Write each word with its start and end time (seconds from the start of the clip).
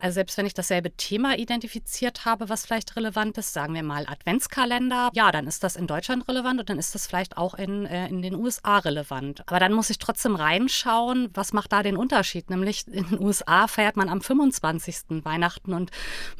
Also 0.00 0.14
selbst 0.14 0.38
wenn 0.38 0.46
ich 0.46 0.54
dasselbe 0.54 0.92
Thema 0.92 1.36
identifiziert 1.36 2.24
habe, 2.24 2.48
was 2.48 2.64
vielleicht 2.64 2.94
relevant 2.94 3.36
ist, 3.36 3.52
sagen 3.52 3.74
wir 3.74 3.82
mal 3.82 4.06
Adventskalender, 4.06 5.10
ja, 5.12 5.32
dann 5.32 5.48
ist 5.48 5.64
das 5.64 5.74
in 5.74 5.88
Deutschland 5.88 6.28
relevant 6.28 6.60
und 6.60 6.70
dann 6.70 6.78
ist 6.78 6.94
das 6.94 7.08
vielleicht 7.08 7.36
auch 7.36 7.54
in, 7.54 7.84
äh, 7.84 8.06
in 8.08 8.22
den 8.22 8.36
USA 8.36 8.78
relevant. 8.78 9.42
Aber 9.46 9.58
dann 9.58 9.72
muss 9.72 9.90
ich 9.90 9.98
trotzdem 9.98 10.36
reinschauen, 10.36 11.30
was 11.34 11.52
macht 11.52 11.72
da 11.72 11.82
den 11.82 11.96
Unterschied? 11.96 12.48
Nämlich 12.48 12.86
in 12.86 13.08
den 13.08 13.20
USA 13.20 13.66
feiert 13.66 13.96
man 13.96 14.08
am 14.08 14.20
25. 14.20 15.24
Weihnachten 15.24 15.72
und 15.72 15.90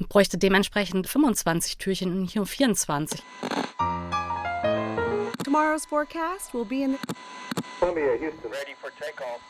bräuchte 0.08 0.38
dementsprechend 0.38 1.08
25 1.08 1.78
Türchen 1.78 2.12
und 2.12 2.20
nicht 2.22 2.36
nur 2.36 2.46
24. 2.46 3.20
Tomorrow's 5.42 5.84
forecast 5.84 6.54
will 6.54 6.64
be 6.64 6.84
in 6.84 6.96
Columbia, 7.80 8.14
Houston, 8.20 8.50
ready 8.52 8.76
for 8.80 8.90
takeoff. 8.98 9.40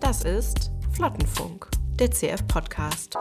Das 0.00 0.24
ist 0.24 0.70
Flottenfunk, 0.92 1.68
der 1.98 2.10
CF-Podcast. 2.10 3.16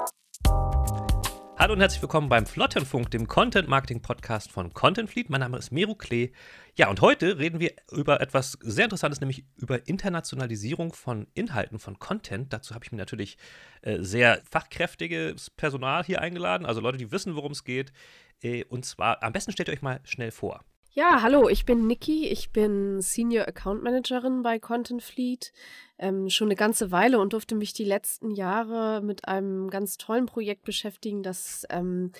Hallo 1.57 1.73
und 1.73 1.79
herzlich 1.79 2.01
willkommen 2.01 2.27
beim 2.27 2.45
Flottenfunk, 2.45 3.11
dem 3.11 3.27
Content-Marketing-Podcast 3.27 4.51
von 4.51 4.73
Content 4.73 5.09
Fleet. 5.09 5.29
Mein 5.29 5.41
Name 5.41 5.57
ist 5.57 5.71
Meru 5.71 5.95
Klee. 5.95 6.31
Ja, 6.75 6.89
und 6.89 7.01
heute 7.01 7.37
reden 7.37 7.59
wir 7.59 7.73
über 7.91 8.21
etwas 8.21 8.57
sehr 8.61 8.85
Interessantes, 8.85 9.21
nämlich 9.21 9.45
über 9.55 9.87
Internationalisierung 9.87 10.93
von 10.93 11.27
Inhalten, 11.35 11.79
von 11.79 11.99
Content. 11.99 12.51
Dazu 12.51 12.73
habe 12.73 12.85
ich 12.85 12.91
mir 12.91 12.97
natürlich 12.97 13.37
äh, 13.81 13.97
sehr 13.99 14.41
fachkräftiges 14.49 15.49
Personal 15.49 16.03
hier 16.03 16.21
eingeladen, 16.21 16.65
also 16.65 16.81
Leute, 16.81 16.97
die 16.97 17.11
wissen, 17.11 17.35
worum 17.35 17.51
es 17.51 17.63
geht. 17.63 17.93
Äh, 18.41 18.63
und 18.65 18.85
zwar, 18.85 19.21
am 19.23 19.31
besten 19.31 19.51
stellt 19.51 19.69
ihr 19.69 19.73
euch 19.73 19.81
mal 19.81 19.99
schnell 20.03 20.31
vor. 20.31 20.63
Ja, 20.91 21.21
hallo, 21.21 21.49
ich 21.49 21.65
bin 21.65 21.85
Niki, 21.85 22.27
ich 22.27 22.49
bin 22.49 22.99
Senior 23.01 23.47
Account 23.47 23.83
Managerin 23.83 24.41
bei 24.41 24.57
Content 24.57 25.03
Fleet, 25.03 25.53
ähm, 25.99 26.31
schon 26.31 26.47
eine 26.47 26.55
ganze 26.55 26.89
Weile 26.91 27.19
und 27.19 27.33
durfte 27.33 27.53
mich 27.53 27.73
die 27.73 27.83
letzten 27.83 28.31
Jahre 28.31 28.99
mit 29.03 29.27
einem 29.27 29.69
ganz 29.69 29.97
tollen 29.97 30.25
Projekt 30.25 30.63
beschäftigen, 30.63 31.21
das 31.21 31.63
ähm, 31.69 32.11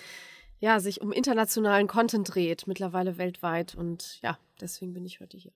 ja, 0.60 0.78
sich 0.78 1.00
um 1.00 1.10
internationalen 1.10 1.88
Content 1.88 2.32
dreht, 2.32 2.68
mittlerweile 2.68 3.18
weltweit 3.18 3.74
und 3.74 4.20
ja, 4.22 4.38
deswegen 4.60 4.92
bin 4.92 5.04
ich 5.04 5.18
heute 5.18 5.36
hier. 5.36 5.52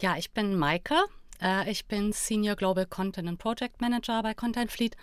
Ja, 0.00 0.16
ich 0.16 0.30
bin 0.32 0.56
Maike. 0.56 0.96
Äh, 1.42 1.70
ich 1.70 1.84
bin 1.84 2.12
Senior 2.12 2.56
Global 2.56 2.86
Content 2.86 3.28
and 3.28 3.38
Project 3.38 3.82
Manager 3.82 4.22
bei 4.22 4.32
Content 4.32 4.72
Fleet 4.72 4.96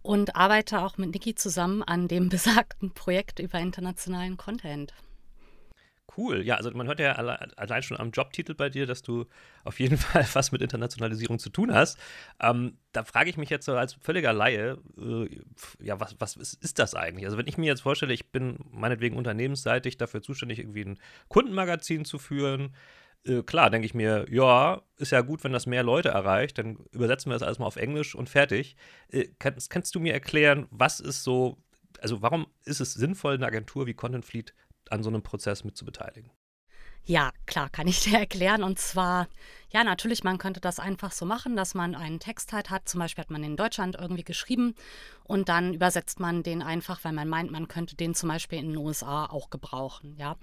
und 0.00 0.36
arbeite 0.36 0.80
auch 0.80 0.96
mit 0.96 1.12
Niki 1.12 1.34
zusammen 1.34 1.82
an 1.82 2.08
dem 2.08 2.28
besagten 2.30 2.92
Projekt 2.92 3.40
über 3.40 3.58
internationalen 3.58 4.38
Content. 4.38 4.94
Cool. 6.16 6.42
Ja, 6.42 6.56
also 6.56 6.70
man 6.70 6.86
hört 6.86 7.00
ja 7.00 7.12
allein 7.12 7.82
schon 7.82 7.98
am 7.98 8.10
Jobtitel 8.10 8.54
bei 8.54 8.68
dir, 8.68 8.86
dass 8.86 9.02
du 9.02 9.26
auf 9.64 9.80
jeden 9.80 9.96
Fall 9.98 10.26
was 10.34 10.52
mit 10.52 10.62
Internationalisierung 10.62 11.38
zu 11.38 11.50
tun 11.50 11.72
hast. 11.74 11.98
Ähm, 12.40 12.78
da 12.92 13.04
frage 13.04 13.30
ich 13.30 13.36
mich 13.36 13.50
jetzt 13.50 13.64
so 13.66 13.74
als 13.74 13.94
völliger 13.94 14.32
Laie, 14.32 14.78
äh, 14.98 15.28
ja, 15.80 15.98
was, 16.00 16.16
was 16.20 16.36
ist, 16.36 16.62
ist, 16.62 16.78
das 16.78 16.94
eigentlich? 16.94 17.24
Also 17.24 17.38
wenn 17.38 17.46
ich 17.46 17.58
mir 17.58 17.66
jetzt 17.66 17.80
vorstelle, 17.82 18.12
ich 18.12 18.30
bin 18.30 18.58
meinetwegen 18.70 19.16
unternehmensseitig 19.16 19.96
dafür 19.96 20.22
zuständig, 20.22 20.58
irgendwie 20.58 20.84
ein 20.84 20.98
Kundenmagazin 21.28 22.04
zu 22.04 22.18
führen, 22.18 22.74
äh, 23.26 23.42
klar, 23.42 23.70
denke 23.70 23.86
ich 23.86 23.94
mir, 23.94 24.26
ja, 24.30 24.82
ist 24.96 25.12
ja 25.12 25.22
gut, 25.22 25.42
wenn 25.44 25.52
das 25.52 25.66
mehr 25.66 25.82
Leute 25.82 26.10
erreicht, 26.10 26.58
dann 26.58 26.76
übersetzen 26.92 27.30
wir 27.30 27.34
das 27.34 27.42
alles 27.42 27.58
mal 27.58 27.66
auf 27.66 27.76
Englisch 27.76 28.14
und 28.14 28.28
fertig. 28.28 28.76
Äh, 29.08 29.28
kannst, 29.38 29.70
kannst 29.70 29.94
du 29.94 30.00
mir 30.00 30.12
erklären, 30.12 30.66
was 30.70 31.00
ist 31.00 31.24
so, 31.24 31.58
also 32.00 32.22
warum 32.22 32.46
ist 32.64 32.80
es 32.80 32.94
sinnvoll, 32.94 33.34
eine 33.34 33.46
Agentur 33.46 33.86
wie 33.86 33.94
Content 33.94 34.24
Fleet 34.24 34.54
an 34.90 35.02
so 35.02 35.08
einem 35.10 35.22
Prozess 35.22 35.64
mit 35.64 35.76
zu 35.76 35.84
beteiligen? 35.84 36.30
Ja, 37.04 37.32
klar, 37.46 37.68
kann 37.70 37.86
ich 37.86 38.00
dir 38.00 38.18
erklären. 38.20 38.62
Und 38.62 38.78
zwar, 38.78 39.28
ja, 39.74 39.82
natürlich, 39.82 40.22
man 40.22 40.38
könnte 40.38 40.60
das 40.60 40.78
einfach 40.78 41.10
so 41.10 41.26
machen, 41.26 41.56
dass 41.56 41.74
man 41.74 41.96
einen 41.96 42.20
Text 42.20 42.52
halt 42.52 42.70
hat. 42.70 42.88
Zum 42.88 43.00
Beispiel 43.00 43.22
hat 43.22 43.30
man 43.32 43.42
in 43.42 43.56
Deutschland 43.56 43.96
irgendwie 43.98 44.22
geschrieben 44.22 44.76
und 45.24 45.48
dann 45.48 45.74
übersetzt 45.74 46.20
man 46.20 46.44
den 46.44 46.62
einfach, 46.62 47.00
weil 47.02 47.12
man 47.12 47.28
meint, 47.28 47.50
man 47.50 47.66
könnte 47.66 47.96
den 47.96 48.14
zum 48.14 48.28
Beispiel 48.28 48.60
in 48.60 48.68
den 48.68 48.76
USA 48.76 49.26
auch 49.26 49.50
gebrauchen. 49.50 50.14
Ja, 50.16 50.36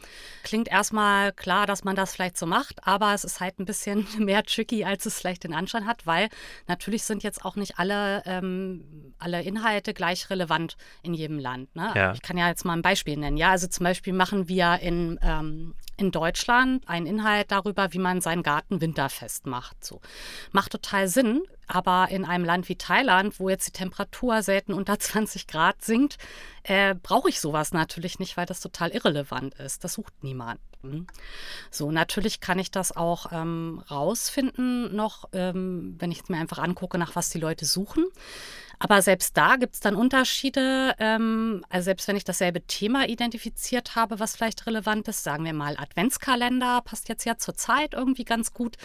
klingt 0.44 0.68
erstmal 0.68 1.32
klar, 1.32 1.66
dass 1.66 1.86
man 1.86 1.96
das 1.96 2.14
vielleicht 2.14 2.38
so 2.38 2.46
macht, 2.46 2.86
aber 2.86 3.14
es 3.14 3.24
ist 3.24 3.40
halt 3.40 3.58
ein 3.60 3.66
bisschen 3.66 4.06
mehr 4.20 4.44
tricky, 4.44 4.84
als 4.84 5.06
es 5.06 5.18
vielleicht 5.18 5.46
den 5.46 5.54
Anschein 5.54 5.86
hat, 5.86 6.06
weil 6.06 6.28
natürlich 6.68 7.04
sind 7.04 7.24
jetzt 7.24 7.46
auch 7.46 7.56
nicht 7.56 7.80
alle, 7.80 8.24
ähm, 8.26 9.14
alle 9.18 9.42
Inhalte 9.44 9.94
gleich 9.94 10.30
relevant 10.30 10.76
in 11.04 11.14
jedem 11.14 11.40
Land. 11.40 11.74
Ne? 11.74 11.90
Ja. 11.96 12.12
Ich 12.12 12.22
kann 12.22 12.38
ja 12.38 12.50
jetzt 12.50 12.66
mal 12.66 12.74
ein 12.74 12.82
Beispiel 12.82 13.16
nennen. 13.16 13.38
Ja, 13.38 13.52
also 13.52 13.68
zum 13.68 13.86
Beispiel 13.86 14.12
machen 14.12 14.50
wir 14.50 14.80
in 14.82 15.18
ähm, 15.22 15.74
in 16.02 16.12
Deutschland 16.12 16.88
einen 16.88 17.06
Inhalt 17.06 17.52
darüber, 17.52 17.94
wie 17.94 18.00
man 18.00 18.22
seinen 18.22 18.42
Garten 18.44 18.82
winterfest 18.82 19.21
macht. 19.46 19.84
So. 19.84 20.02
Macht 20.52 20.72
total 20.72 21.08
Sinn, 21.08 21.42
aber 21.68 22.08
in 22.10 22.26
einem 22.26 22.46
Land 22.46 22.70
wie 22.70 22.76
Thailand, 22.76 23.40
wo 23.40 23.50
jetzt 23.50 23.68
die 23.68 23.72
Temperatur 23.72 24.44
selten 24.44 24.74
unter 24.74 25.00
20 25.00 25.48
Grad 25.48 25.84
sinkt, 25.84 26.18
äh, 26.64 26.96
brauche 26.96 27.30
ich 27.30 27.40
sowas 27.40 27.72
natürlich 27.74 28.20
nicht, 28.20 28.38
weil 28.38 28.46
das 28.46 28.60
total 28.60 28.90
irrelevant 28.90 29.56
ist. 29.56 29.84
Das 29.84 29.94
sucht 29.94 30.24
niemand. 30.24 30.60
So, 31.70 31.92
natürlich 31.92 32.40
kann 32.40 32.58
ich 32.58 32.72
das 32.72 32.96
auch 32.96 33.32
ähm, 33.32 33.84
rausfinden, 33.92 34.96
noch, 34.96 35.30
ähm, 35.32 35.96
wenn 36.00 36.12
ich 36.12 36.28
mir 36.28 36.38
einfach 36.38 36.58
angucke, 36.58 36.98
nach 36.98 37.16
was 37.16 37.30
die 37.30 37.40
Leute 37.40 37.66
suchen. 37.66 38.06
Aber 38.84 39.04
selbst 39.04 39.38
da 39.38 39.58
gibt 39.58 39.76
es 39.76 39.80
dann 39.80 39.96
Unterschiede. 39.96 40.96
Ähm, 40.98 41.64
also 41.70 41.86
selbst 41.86 42.08
wenn 42.08 42.16
ich 42.16 42.24
dasselbe 42.24 42.66
Thema 42.66 43.08
identifiziert 43.08 43.96
habe, 43.96 44.20
was 44.20 44.36
vielleicht 44.36 44.66
relevant 44.66 45.08
ist, 45.08 45.24
sagen 45.24 45.46
wir 45.46 45.54
mal 45.54 45.78
Adventskalender, 45.78 46.82
passt 46.84 47.08
jetzt 47.08 47.24
ja 47.26 47.38
zur 47.38 47.54
Zeit 47.54 47.94
irgendwie 47.94 48.26
ganz 48.26 48.54
gut 48.54 48.78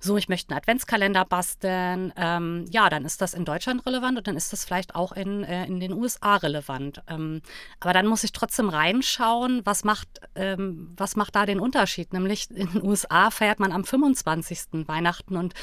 so, 0.00 0.16
ich 0.16 0.28
möchte 0.28 0.50
einen 0.50 0.58
Adventskalender 0.58 1.24
basteln, 1.24 2.12
ähm, 2.16 2.66
ja, 2.70 2.90
dann 2.90 3.04
ist 3.04 3.20
das 3.20 3.34
in 3.34 3.44
Deutschland 3.44 3.86
relevant 3.86 4.18
und 4.18 4.26
dann 4.26 4.36
ist 4.36 4.52
das 4.52 4.64
vielleicht 4.64 4.94
auch 4.94 5.12
in, 5.12 5.44
äh, 5.44 5.66
in 5.66 5.80
den 5.80 5.92
USA 5.92 6.36
relevant. 6.36 7.02
Ähm, 7.08 7.42
aber 7.80 7.92
dann 7.92 8.06
muss 8.06 8.24
ich 8.24 8.32
trotzdem 8.32 8.68
reinschauen, 8.68 9.62
was 9.64 9.84
macht, 9.84 10.08
ähm, 10.34 10.92
was 10.96 11.16
macht 11.16 11.36
da 11.36 11.46
den 11.46 11.60
Unterschied? 11.60 12.12
Nämlich 12.12 12.50
in 12.50 12.72
den 12.72 12.84
USA 12.84 13.30
feiert 13.30 13.60
man 13.60 13.72
am 13.72 13.84
25. 13.84 14.86
Weihnachten 14.88 15.36
und 15.36 15.54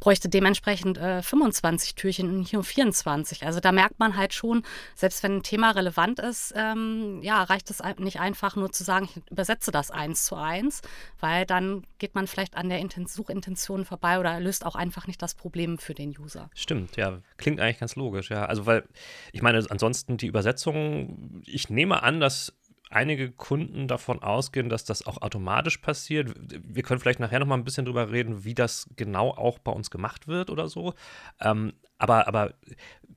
bräuchte 0.00 0.28
dementsprechend 0.28 0.98
äh, 0.98 1.22
25 1.22 1.94
Türchen 1.94 2.30
und 2.30 2.52
nur 2.52 2.64
24. 2.64 3.44
Also 3.44 3.60
da 3.60 3.72
merkt 3.72 3.98
man 3.98 4.16
halt 4.16 4.34
schon, 4.34 4.62
selbst 4.94 5.22
wenn 5.22 5.36
ein 5.36 5.42
Thema 5.42 5.72
relevant 5.72 6.20
ist, 6.20 6.52
ähm, 6.56 7.20
ja, 7.22 7.42
reicht 7.42 7.70
es 7.70 7.82
nicht 7.98 8.20
einfach 8.20 8.56
nur 8.56 8.72
zu 8.72 8.84
sagen, 8.84 9.08
ich 9.14 9.30
übersetze 9.30 9.70
das 9.70 9.90
eins 9.90 10.24
zu 10.24 10.36
eins, 10.36 10.82
weil 11.20 11.46
dann 11.46 11.84
geht 11.98 12.14
man 12.14 12.26
vielleicht 12.26 12.56
an 12.56 12.68
der 12.68 12.84
Suchintention 13.06 13.73
Informationen 13.74 13.84
vorbei 13.84 14.18
oder 14.18 14.40
löst 14.40 14.64
auch 14.64 14.76
einfach 14.76 15.06
nicht 15.06 15.20
das 15.20 15.34
Problem 15.34 15.78
für 15.78 15.94
den 15.94 16.14
User. 16.18 16.50
Stimmt, 16.54 16.96
ja. 16.96 17.20
Klingt 17.36 17.60
eigentlich 17.60 17.78
ganz 17.78 17.96
logisch, 17.96 18.30
ja. 18.30 18.46
Also, 18.46 18.66
weil, 18.66 18.84
ich 19.32 19.42
meine, 19.42 19.64
ansonsten 19.68 20.16
die 20.16 20.26
Übersetzung, 20.26 21.42
ich 21.46 21.70
nehme 21.70 22.02
an, 22.02 22.20
dass 22.20 22.52
einige 22.90 23.30
Kunden 23.32 23.88
davon 23.88 24.22
ausgehen, 24.22 24.68
dass 24.68 24.84
das 24.84 25.06
auch 25.06 25.20
automatisch 25.20 25.78
passiert. 25.78 26.32
Wir 26.36 26.82
können 26.82 27.00
vielleicht 27.00 27.18
nachher 27.18 27.40
noch 27.40 27.46
mal 27.46 27.56
ein 27.56 27.64
bisschen 27.64 27.86
drüber 27.86 28.10
reden, 28.12 28.44
wie 28.44 28.54
das 28.54 28.88
genau 28.94 29.30
auch 29.30 29.58
bei 29.58 29.72
uns 29.72 29.90
gemacht 29.90 30.28
wird 30.28 30.50
oder 30.50 30.68
so. 30.68 30.94
Ähm, 31.40 31.72
aber, 31.98 32.28
aber 32.28 32.54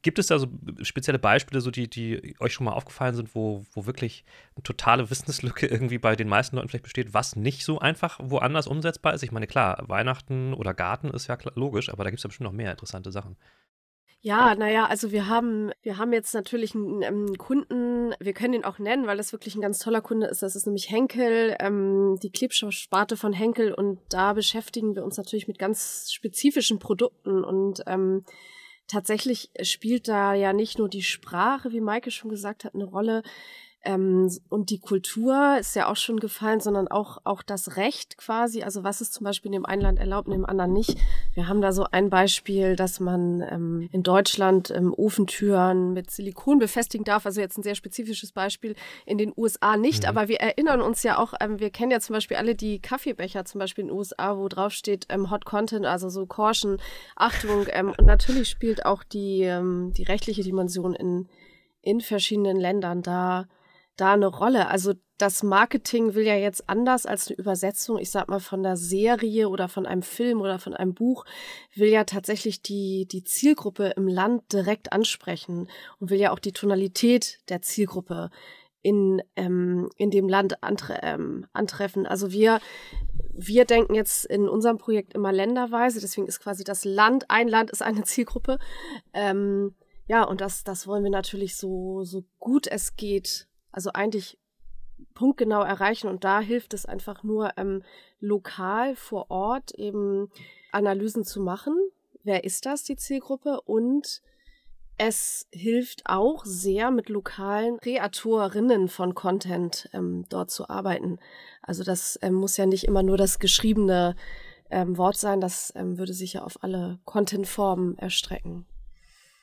gibt 0.07 0.19
es 0.19 0.27
da 0.27 0.39
so 0.39 0.47
spezielle 0.83 1.19
Beispiele, 1.19 1.59
so 1.59 1.69
die, 1.69 1.89
die 1.89 2.33
euch 2.39 2.53
schon 2.53 2.63
mal 2.63 2.71
aufgefallen 2.71 3.13
sind, 3.13 3.35
wo, 3.35 3.65
wo 3.73 3.85
wirklich 3.85 4.23
eine 4.55 4.63
totale 4.63 5.09
Wissenslücke 5.09 5.67
irgendwie 5.67 5.97
bei 5.97 6.15
den 6.15 6.29
meisten 6.29 6.55
Leuten 6.55 6.69
vielleicht 6.69 6.85
besteht, 6.85 7.13
was 7.13 7.35
nicht 7.35 7.65
so 7.65 7.79
einfach 7.79 8.17
woanders 8.23 8.67
umsetzbar 8.67 9.13
ist? 9.13 9.23
Ich 9.23 9.33
meine, 9.33 9.47
klar, 9.47 9.83
Weihnachten 9.89 10.53
oder 10.53 10.73
Garten 10.73 11.09
ist 11.09 11.27
ja 11.27 11.37
logisch, 11.55 11.89
aber 11.89 12.05
da 12.05 12.09
gibt 12.09 12.19
es 12.19 12.23
ja 12.23 12.29
bestimmt 12.29 12.45
noch 12.45 12.53
mehr 12.53 12.71
interessante 12.71 13.11
Sachen. 13.11 13.35
Ja, 14.21 14.55
naja, 14.55 14.85
also 14.85 15.11
wir 15.11 15.27
haben, 15.27 15.71
wir 15.81 15.97
haben 15.97 16.13
jetzt 16.13 16.33
natürlich 16.33 16.73
einen, 16.73 17.01
ähm, 17.01 17.37
Kunden, 17.37 18.15
wir 18.17 18.33
können 18.33 18.53
ihn 18.53 18.63
auch 18.63 18.79
nennen, 18.79 19.07
weil 19.07 19.17
das 19.17 19.33
wirklich 19.33 19.55
ein 19.55 19.61
ganz 19.61 19.79
toller 19.79 19.99
Kunde 20.01 20.27
ist. 20.27 20.41
Das 20.41 20.55
ist 20.55 20.67
nämlich 20.67 20.89
Henkel, 20.89 21.57
ähm, 21.59 22.17
die 22.23 22.31
Klebstoffsparte 22.31 23.17
von 23.17 23.33
Henkel 23.33 23.73
und 23.73 23.99
da 24.07 24.31
beschäftigen 24.31 24.95
wir 24.95 25.03
uns 25.03 25.17
natürlich 25.17 25.49
mit 25.49 25.59
ganz 25.59 26.13
spezifischen 26.13 26.79
Produkten 26.79 27.43
und 27.43 27.83
ähm, 27.87 28.23
tatsächlich 28.87 29.51
spielt 29.61 30.07
da 30.07 30.33
ja 30.33 30.53
nicht 30.53 30.77
nur 30.77 30.89
die 30.89 31.03
Sprache, 31.03 31.71
wie 31.71 31.81
Maike 31.81 32.11
schon 32.11 32.29
gesagt 32.29 32.63
hat, 32.63 32.75
eine 32.75 32.85
Rolle. 32.85 33.23
Ähm, 33.87 34.29
und 34.49 34.69
die 34.69 34.79
Kultur 34.79 35.57
ist 35.57 35.73
ja 35.73 35.89
auch 35.89 35.95
schon 35.95 36.19
gefallen, 36.19 36.59
sondern 36.59 36.89
auch, 36.89 37.19
auch 37.23 37.41
das 37.41 37.77
Recht 37.77 38.17
quasi. 38.17 38.61
Also 38.61 38.83
was 38.83 38.99
ist 38.99 39.13
zum 39.13 39.23
Beispiel 39.23 39.47
in 39.47 39.53
dem 39.53 39.65
einen 39.65 39.81
Land 39.81 39.99
erlaubt, 39.99 40.27
in 40.27 40.33
dem 40.33 40.45
anderen 40.45 40.73
nicht. 40.73 40.97
Wir 41.33 41.47
haben 41.47 41.61
da 41.61 41.71
so 41.71 41.85
ein 41.89 42.09
Beispiel, 42.09 42.75
dass 42.75 42.99
man 42.99 43.41
ähm, 43.49 43.87
in 43.93 44.03
Deutschland 44.03 44.71
ähm, 44.71 44.93
Ofentüren 44.93 45.93
mit 45.93 46.11
Silikon 46.11 46.59
befestigen 46.59 47.05
darf. 47.05 47.25
Also 47.25 47.39
jetzt 47.39 47.57
ein 47.57 47.63
sehr 47.63 47.75
spezifisches 47.75 48.33
Beispiel. 48.33 48.75
In 49.05 49.17
den 49.17 49.31
USA 49.37 49.77
nicht. 49.77 50.03
Mhm. 50.03 50.09
Aber 50.09 50.27
wir 50.27 50.41
erinnern 50.41 50.81
uns 50.81 51.03
ja 51.03 51.17
auch, 51.17 51.33
ähm, 51.39 51.61
wir 51.61 51.69
kennen 51.69 51.91
ja 51.91 52.01
zum 52.01 52.13
Beispiel 52.13 52.35
alle 52.35 52.55
die 52.55 52.81
Kaffeebecher 52.81 53.45
zum 53.45 53.59
Beispiel 53.59 53.83
in 53.83 53.87
den 53.87 53.97
USA, 53.97 54.37
wo 54.37 54.49
drauf 54.49 54.73
steht 54.73 55.05
ähm, 55.07 55.31
Hot 55.31 55.45
Content, 55.45 55.85
also 55.85 56.09
so 56.09 56.25
Caution, 56.25 56.77
Achtung. 57.15 57.65
Ähm, 57.77 57.93
und 57.97 58.05
natürlich 58.05 58.49
spielt 58.49 58.85
auch 58.85 59.03
die, 59.03 59.41
die 59.41 60.03
rechtliche 60.03 60.41
Dimension 60.41 60.95
in, 60.95 61.27
in 61.81 62.01
verschiedenen 62.01 62.57
Ländern 62.57 63.01
da 63.01 63.47
da 63.97 64.13
eine 64.13 64.27
Rolle. 64.27 64.67
Also 64.69 64.93
das 65.17 65.41
Marketing 65.41 66.13
will 66.13 66.25
ja 66.25 66.35
jetzt 66.35 66.69
anders 66.69 67.05
als 67.05 67.27
eine 67.27 67.37
Übersetzung, 67.37 67.97
ich 67.97 68.11
sag 68.11 68.29
mal 68.29 68.39
von 68.39 68.61
der 68.61 68.77
Serie 68.77 69.49
oder 69.49 69.67
von 69.67 69.85
einem 69.85 70.03
Film 70.03 70.41
oder 70.41 70.59
von 70.59 70.73
einem 70.73 70.93
Buch, 70.93 71.25
will 71.73 71.89
ja 71.89 72.03
tatsächlich 72.03 72.61
die, 72.61 73.07
die 73.07 73.23
Zielgruppe 73.23 73.93
im 73.95 74.07
Land 74.07 74.53
direkt 74.53 74.93
ansprechen 74.93 75.67
und 75.99 76.09
will 76.09 76.19
ja 76.19 76.31
auch 76.31 76.39
die 76.39 76.51
Tonalität 76.51 77.39
der 77.49 77.61
Zielgruppe 77.61 78.29
in, 78.83 79.21
ähm, 79.35 79.89
in 79.97 80.11
dem 80.11 80.29
Land 80.29 80.63
antre 80.63 80.99
ähm, 81.01 81.47
antreffen. 81.51 82.05
Also 82.05 82.31
wir, 82.31 82.59
wir 83.33 83.65
denken 83.65 83.95
jetzt 83.95 84.25
in 84.25 84.47
unserem 84.47 84.77
Projekt 84.77 85.13
immer 85.15 85.33
länderweise, 85.33 85.99
deswegen 85.99 86.27
ist 86.27 86.39
quasi 86.39 86.63
das 86.63 86.85
Land, 86.85 87.25
ein 87.29 87.47
Land 87.47 87.71
ist 87.71 87.81
eine 87.81 88.03
Zielgruppe. 88.03 88.59
Ähm, 89.13 89.75
ja, 90.07 90.23
und 90.23 90.41
das, 90.41 90.63
das 90.63 90.87
wollen 90.87 91.03
wir 91.03 91.11
natürlich 91.11 91.57
so, 91.57 92.03
so 92.03 92.23
gut 92.39 92.67
es 92.67 92.95
geht, 92.95 93.47
also 93.77 93.91
eigentlich 93.93 94.39
punktgenau 95.13 95.61
erreichen. 95.61 96.07
Und 96.07 96.23
da 96.23 96.39
hilft 96.39 96.73
es 96.73 96.87
einfach 96.87 97.21
nur, 97.21 97.51
ähm, 97.57 97.83
lokal 98.19 98.95
vor 98.95 99.29
Ort 99.29 99.71
eben 99.75 100.31
Analysen 100.71 101.23
zu 101.23 101.41
machen. 101.41 101.77
Wer 102.23 102.43
ist 102.43 102.65
das, 102.65 102.81
die 102.83 102.95
Zielgruppe? 102.95 103.61
Und 103.61 104.23
es 104.97 105.47
hilft 105.51 106.01
auch 106.05 106.43
sehr, 106.43 106.89
mit 106.89 107.07
lokalen 107.07 107.77
Kreatorinnen 107.77 108.87
von 108.87 109.13
Content 109.13 109.87
ähm, 109.93 110.25
dort 110.27 110.49
zu 110.49 110.67
arbeiten. 110.69 111.19
Also 111.61 111.83
das 111.83 112.17
ähm, 112.23 112.33
muss 112.33 112.57
ja 112.57 112.65
nicht 112.65 112.85
immer 112.85 113.03
nur 113.03 113.15
das 113.15 113.37
geschriebene 113.37 114.15
ähm, 114.71 114.97
Wort 114.97 115.17
sein, 115.17 115.39
das 115.39 115.71
ähm, 115.75 115.99
würde 115.99 116.13
sich 116.13 116.33
ja 116.33 116.43
auf 116.43 116.63
alle 116.63 116.97
Content-Formen 117.05 117.95
erstrecken. 117.99 118.65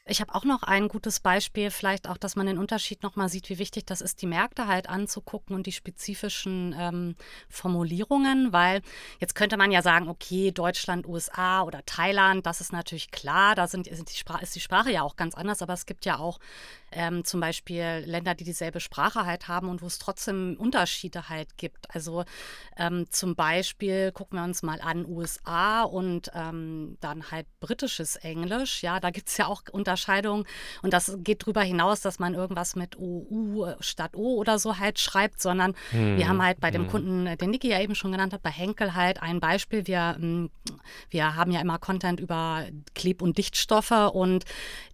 Ich 0.07 0.21
habe 0.21 0.35
auch 0.35 0.45
noch 0.45 0.63
ein 0.63 0.89
gutes 0.89 1.21
Beispiel, 1.21 1.71
vielleicht 1.71 2.11
auch, 2.11 2.19
dass 2.19 2.37
man 2.37 2.47
den 2.47 2.59
Unterschied 2.59 3.03
nochmal 3.03 3.31
sieht, 3.31 3.49
wie 3.49 3.59
wichtig 3.59 3.87
das 3.87 4.03
ist, 4.03 4.21
die 4.21 4.27
Märkte 4.27 4.67
halt 4.67 4.87
anzugucken 4.87 5.57
und 5.57 5.67
die 5.67 5.73
spezifischen 5.73 6.75
ähm, 6.79 7.17
Formulierungen, 7.49 8.53
weil 8.53 8.83
jetzt 9.19 9.35
könnte 9.35 9.57
man 9.57 9.73
ja 9.73 9.81
sagen, 9.81 10.09
okay, 10.09 10.53
Deutschland, 10.53 11.07
USA 11.07 11.63
oder 11.63 11.83
Thailand, 11.87 12.45
das 12.45 12.61
ist 12.61 12.71
natürlich 12.71 13.13
klar, 13.13 13.55
da 13.55 13.67
sind, 13.67 13.87
sind 13.87 14.11
die 14.11 14.17
Sprache, 14.17 14.43
ist 14.43 14.55
die 14.55 14.61
Sprache 14.61 14.93
ja 14.93 15.01
auch 15.01 15.17
ganz 15.17 15.35
anders, 15.35 15.63
aber 15.63 15.73
es 15.73 15.87
gibt 15.87 16.05
ja 16.05 16.19
auch 16.19 16.39
ähm, 16.95 17.25
zum 17.25 17.41
Beispiel 17.41 18.03
Länder, 18.07 18.35
die 18.35 18.45
dieselbe 18.45 18.81
Sprache 18.81 19.27
halt 19.27 19.49
haben 19.49 19.69
und 19.69 19.83
wo 19.83 19.87
es 19.87 19.99
trotzdem 19.99 20.57
Unterschiede 20.59 21.29
halt 21.29 21.57
gibt. 21.57 21.95
Also 21.95 22.25
ähm, 22.77 23.07
zum 23.11 23.35
Beispiel 23.35 24.13
gucken 24.13 24.39
wir 24.39 24.45
uns 24.45 24.63
mal 24.63 24.81
an 24.81 25.07
USA 25.07 25.83
und 25.83 26.31
ähm, 26.35 26.97
dann 27.01 27.31
halt 27.31 27.47
britisches 27.61 28.17
Englisch. 28.17 28.83
Ja, 28.83 29.01
da 29.01 29.11
gibt 29.11 29.29
es 29.29 29.37
ja 29.37 29.47
auch 29.47 29.63
Unterscheidungen 29.71 30.45
und 30.83 30.93
das 30.93 31.17
geht 31.19 31.43
darüber 31.43 31.63
hinaus, 31.63 32.01
dass 32.01 32.19
man 32.19 32.35
irgendwas 32.35 32.77
mit 32.77 32.97
OU 32.99 33.75
statt 33.81 34.17
O 34.17 34.37
oder 34.37 34.59
so 34.59 34.79
halt 34.79 34.99
schreibt, 34.99 35.41
sondern 35.41 35.75
hm. 35.91 36.17
wir 36.17 36.29
haben 36.29 36.43
halt 36.43 36.61
bei 36.61 36.71
dem 36.71 36.83
hm. 36.83 36.91
Kunden, 36.91 37.39
den 37.39 37.51
Niki 37.51 37.69
ja 37.69 37.81
eben 37.81 37.95
schon 37.95 38.13
genannt 38.13 38.33
hat, 38.33 38.43
bei 38.43 38.51
Henkel 38.51 38.95
halt 38.95 39.23
ein 39.23 39.41
Beispiel. 39.41 39.87
Wir, 39.87 40.17
hm, 40.19 40.51
wir 41.11 41.37
haben 41.37 41.51
ja 41.51 41.61
immer 41.61 41.79
Content 41.79 42.21
über 42.21 42.67
Kleb- 42.95 43.23
und 43.23 43.39
Dichtstoffe 43.39 44.13
und 44.13 44.45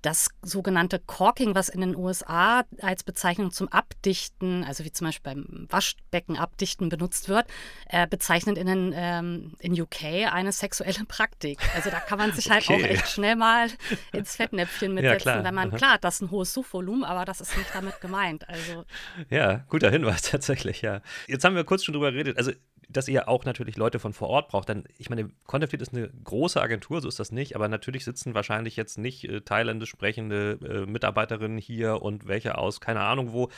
das 0.03 0.31
sogenannte 0.43 0.99
Corking, 0.99 1.55
was 1.55 1.69
in 1.69 1.81
den 1.81 1.90
USA 1.97 2.65
als 2.81 3.03
Bezeichnung 3.05 3.51
zum 3.51 3.69
Abdichten, 3.69 4.65
also 4.65 4.85
wie 4.85 4.93
zum 4.93 5.07
Beispiel 5.07 5.35
beim 5.35 5.67
Waschbecken 5.69 6.37
abdichten 6.37 6.89
benutzt 6.89 7.29
wird, 7.29 7.47
äh, 7.89 8.07
bezeichnet 8.07 8.59
in, 8.59 8.67
den, 8.67 8.93
ähm, 8.95 9.55
in 9.59 9.81
UK 9.81 10.27
eine 10.33 10.53
sexuelle 10.53 11.05
Praktik. 11.07 11.59
Also 11.75 11.91
da 11.91 12.01
kann 12.01 12.19
man 12.19 12.33
sich 12.33 12.51
halt 12.51 12.69
okay. 12.69 12.75
auch 12.75 12.89
echt 12.89 13.09
schnell 13.09 13.37
mal 13.37 13.69
ins 14.13 14.37
Fettnäpfchen 14.37 14.95
mitsetzen, 14.95 15.29
ja, 15.29 15.45
wenn 15.45 15.55
man, 15.55 15.71
klar, 15.73 15.99
das 16.01 16.17
ist 16.17 16.23
ein 16.23 16.31
hohes 16.31 16.53
Suchvolumen, 16.53 17.05
aber 17.05 17.25
das 17.25 17.41
ist 17.41 17.57
nicht 17.57 17.71
damit 17.75 18.01
gemeint. 18.01 18.49
Also, 18.49 18.85
ja, 19.29 19.65
guter 19.69 19.91
Hinweis 19.91 20.23
tatsächlich, 20.31 20.83
ja. 20.83 21.01
Jetzt 21.27 21.45
haben 21.45 21.55
wir 21.55 21.65
kurz 21.65 21.85
schon 21.85 21.95
drüber 21.95 22.13
geredet. 22.13 22.39
Also 22.39 22.53
dass 22.93 23.09
ihr 23.09 23.29
auch 23.29 23.45
natürlich 23.45 23.77
Leute 23.77 23.99
von 23.99 24.13
vor 24.13 24.29
Ort 24.29 24.49
braucht. 24.49 24.69
Denn 24.69 24.85
ich 24.99 25.11
meine, 25.11 25.31
Contentfleet 25.47 25.83
ist 25.83 25.95
eine 25.95 26.11
große 26.25 26.61
Agentur, 26.61 27.01
so 27.01 27.09
ist 27.09 27.21
das 27.21 27.33
nicht, 27.33 27.55
aber 27.55 27.69
natürlich 27.69 28.05
sitzen 28.05 28.35
wahrscheinlich 28.35 28.77
jetzt 28.77 28.99
nicht 28.99 29.25
äh, 29.25 29.41
thailändisch 29.41 29.91
sprechende 29.91 30.59
äh, 30.65 30.91
Mitarbeiterinnen 30.91 31.59
hier 31.59 32.03
und 32.03 32.27
welche 32.27 32.59
aus, 32.59 32.81
keine 32.81 33.01
Ahnung 33.01 33.33
wo. 33.33 33.49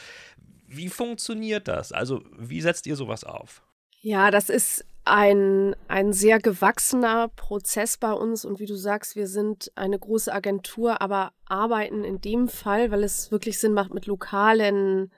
Wie 0.68 0.88
funktioniert 0.88 1.68
das? 1.68 1.92
Also, 1.92 2.22
wie 2.38 2.60
setzt 2.60 2.86
ihr 2.86 2.96
sowas 2.96 3.24
auf? 3.24 3.62
Ja, 4.00 4.30
das 4.30 4.48
ist 4.48 4.84
ein, 5.04 5.74
ein 5.88 6.12
sehr 6.12 6.38
gewachsener 6.38 7.28
Prozess 7.28 7.96
bei 7.96 8.12
uns 8.12 8.44
und 8.44 8.60
wie 8.60 8.66
du 8.66 8.76
sagst, 8.76 9.16
wir 9.16 9.26
sind 9.26 9.70
eine 9.74 9.98
große 9.98 10.32
Agentur, 10.32 11.02
aber 11.02 11.32
arbeiten 11.44 12.04
in 12.04 12.20
dem 12.20 12.48
Fall, 12.48 12.90
weil 12.90 13.02
es 13.02 13.30
wirklich 13.30 13.58
Sinn 13.58 13.74
macht, 13.74 13.92
mit 13.92 14.06
lokalen 14.06 15.10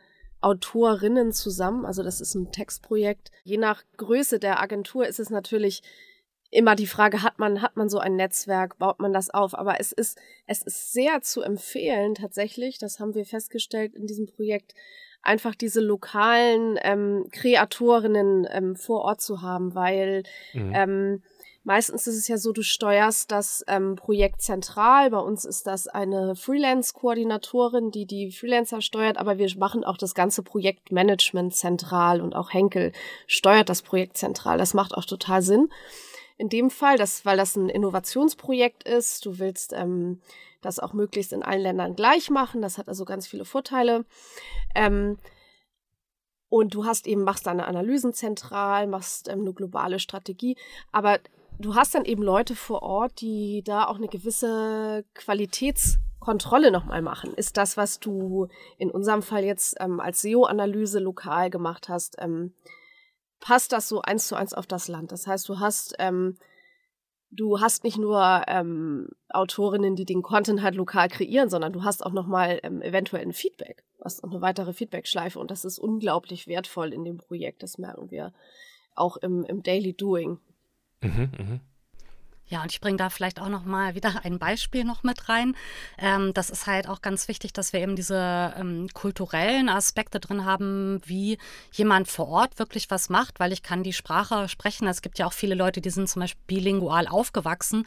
Autorinnen 0.44 1.32
zusammen. 1.32 1.86
Also 1.86 2.02
das 2.02 2.20
ist 2.20 2.34
ein 2.34 2.52
Textprojekt. 2.52 3.30
Je 3.44 3.56
nach 3.56 3.82
Größe 3.96 4.38
der 4.38 4.60
Agentur 4.60 5.06
ist 5.06 5.18
es 5.18 5.30
natürlich 5.30 5.82
immer 6.50 6.76
die 6.76 6.86
Frage, 6.86 7.22
hat 7.22 7.38
man, 7.38 7.62
hat 7.62 7.76
man 7.76 7.88
so 7.88 7.98
ein 7.98 8.16
Netzwerk, 8.16 8.78
baut 8.78 9.00
man 9.00 9.12
das 9.12 9.30
auf? 9.30 9.58
Aber 9.58 9.80
es 9.80 9.90
ist, 9.90 10.18
es 10.46 10.62
ist 10.62 10.92
sehr 10.92 11.22
zu 11.22 11.42
empfehlen 11.42 12.14
tatsächlich, 12.14 12.78
das 12.78 13.00
haben 13.00 13.14
wir 13.14 13.24
festgestellt 13.24 13.94
in 13.94 14.06
diesem 14.06 14.26
Projekt, 14.26 14.74
einfach 15.22 15.54
diese 15.54 15.80
lokalen 15.80 16.78
ähm, 16.82 17.26
Kreatorinnen 17.32 18.46
ähm, 18.50 18.76
vor 18.76 19.00
Ort 19.00 19.22
zu 19.22 19.42
haben, 19.42 19.74
weil 19.74 20.22
mhm. 20.52 20.72
ähm, 20.74 21.22
Meistens 21.66 22.06
ist 22.06 22.18
es 22.18 22.28
ja 22.28 22.36
so, 22.36 22.52
du 22.52 22.62
steuerst 22.62 23.32
das 23.32 23.64
ähm, 23.68 23.96
Projekt 23.96 24.42
zentral. 24.42 25.08
Bei 25.08 25.18
uns 25.18 25.46
ist 25.46 25.66
das 25.66 25.88
eine 25.88 26.36
Freelance-Koordinatorin, 26.36 27.90
die 27.90 28.04
die 28.04 28.30
Freelancer 28.32 28.82
steuert, 28.82 29.16
aber 29.16 29.38
wir 29.38 29.50
machen 29.56 29.82
auch 29.82 29.96
das 29.96 30.14
ganze 30.14 30.42
Projektmanagement 30.42 31.54
zentral 31.54 32.20
und 32.20 32.34
auch 32.34 32.52
Henkel 32.52 32.92
steuert 33.26 33.70
das 33.70 33.80
Projekt 33.80 34.18
zentral. 34.18 34.58
Das 34.58 34.74
macht 34.74 34.94
auch 34.94 35.06
total 35.06 35.40
Sinn. 35.40 35.70
In 36.36 36.50
dem 36.50 36.68
Fall, 36.68 36.98
das, 36.98 37.24
weil 37.24 37.38
das 37.38 37.56
ein 37.56 37.70
Innovationsprojekt 37.70 38.82
ist, 38.82 39.24
du 39.24 39.38
willst 39.38 39.72
ähm, 39.72 40.20
das 40.60 40.78
auch 40.78 40.92
möglichst 40.92 41.32
in 41.32 41.42
allen 41.42 41.62
Ländern 41.62 41.96
gleich 41.96 42.28
machen. 42.28 42.60
Das 42.60 42.76
hat 42.76 42.88
also 42.88 43.06
ganz 43.06 43.26
viele 43.26 43.46
Vorteile. 43.46 44.04
Ähm, 44.74 45.16
und 46.50 46.74
du 46.74 46.84
hast 46.84 47.06
eben, 47.06 47.24
machst 47.24 47.46
deine 47.46 47.66
Analysen 47.66 48.12
zentral, 48.12 48.86
machst 48.86 49.28
ähm, 49.28 49.40
eine 49.40 49.54
globale 49.54 49.98
Strategie. 49.98 50.56
Aber 50.92 51.20
du 51.58 51.74
hast 51.74 51.94
dann 51.94 52.04
eben 52.04 52.22
Leute 52.22 52.54
vor 52.54 52.82
Ort, 52.82 53.20
die 53.20 53.62
da 53.64 53.86
auch 53.86 53.96
eine 53.96 54.08
gewisse 54.08 55.04
Qualitätskontrolle 55.14 56.70
nochmal 56.70 57.02
machen. 57.02 57.34
Ist 57.34 57.56
das, 57.56 57.76
was 57.76 58.00
du 58.00 58.48
in 58.78 58.90
unserem 58.90 59.22
Fall 59.22 59.44
jetzt 59.44 59.76
ähm, 59.80 60.00
als 60.00 60.22
SEO-Analyse 60.22 60.98
lokal 60.98 61.50
gemacht 61.50 61.88
hast, 61.88 62.16
ähm, 62.18 62.54
passt 63.40 63.72
das 63.72 63.88
so 63.88 64.02
eins 64.02 64.28
zu 64.28 64.36
eins 64.36 64.54
auf 64.54 64.66
das 64.66 64.88
Land? 64.88 65.12
Das 65.12 65.26
heißt, 65.26 65.48
du 65.48 65.58
hast 65.60 65.94
ähm, 65.98 66.36
du 67.34 67.60
hast 67.60 67.84
nicht 67.84 67.98
nur 67.98 68.42
ähm, 68.46 69.08
Autorinnen, 69.28 69.96
die 69.96 70.04
den 70.04 70.22
Content 70.22 70.62
halt 70.62 70.76
lokal 70.76 71.08
kreieren, 71.08 71.50
sondern 71.50 71.72
du 71.72 71.84
hast 71.84 72.04
auch 72.04 72.12
nochmal 72.12 72.60
ähm, 72.62 72.80
eventuell 72.80 73.22
ein 73.22 73.32
Feedback, 73.32 73.84
was 73.98 74.22
eine 74.22 74.40
weitere 74.40 74.72
Feedback-Schleife 74.72 75.38
und 75.38 75.50
das 75.50 75.64
ist 75.64 75.78
unglaublich 75.78 76.46
wertvoll 76.46 76.92
in 76.92 77.04
dem 77.04 77.18
Projekt. 77.18 77.62
Das 77.62 77.78
merken 77.78 78.10
wir 78.10 78.32
auch 78.94 79.16
im, 79.16 79.44
im 79.44 79.62
Daily 79.62 79.92
Doing. 79.92 80.38
Mhm, 81.04 81.30
mh. 81.38 81.60
Ja, 82.46 82.62
und 82.62 82.70
ich 82.70 82.80
bringe 82.80 82.98
da 82.98 83.08
vielleicht 83.08 83.40
auch 83.40 83.48
noch 83.48 83.64
mal 83.64 83.94
wieder 83.94 84.24
ein 84.24 84.38
Beispiel 84.38 84.84
noch 84.84 85.02
mit 85.02 85.30
rein. 85.30 85.56
Ähm, 85.96 86.34
das 86.34 86.50
ist 86.50 86.66
halt 86.66 86.88
auch 86.88 87.00
ganz 87.00 87.26
wichtig, 87.26 87.54
dass 87.54 87.72
wir 87.72 87.80
eben 87.80 87.96
diese 87.96 88.52
ähm, 88.58 88.88
kulturellen 88.92 89.70
Aspekte 89.70 90.20
drin 90.20 90.44
haben, 90.44 91.00
wie 91.06 91.38
jemand 91.72 92.06
vor 92.06 92.28
Ort 92.28 92.58
wirklich 92.58 92.90
was 92.90 93.08
macht, 93.08 93.40
weil 93.40 93.52
ich 93.52 93.62
kann 93.62 93.82
die 93.82 93.94
Sprache 93.94 94.48
sprechen. 94.50 94.86
Es 94.86 95.00
gibt 95.00 95.18
ja 95.18 95.26
auch 95.26 95.32
viele 95.32 95.54
Leute, 95.54 95.80
die 95.80 95.88
sind 95.88 96.08
zum 96.08 96.20
Beispiel 96.20 96.42
bilingual 96.46 97.08
aufgewachsen, 97.08 97.86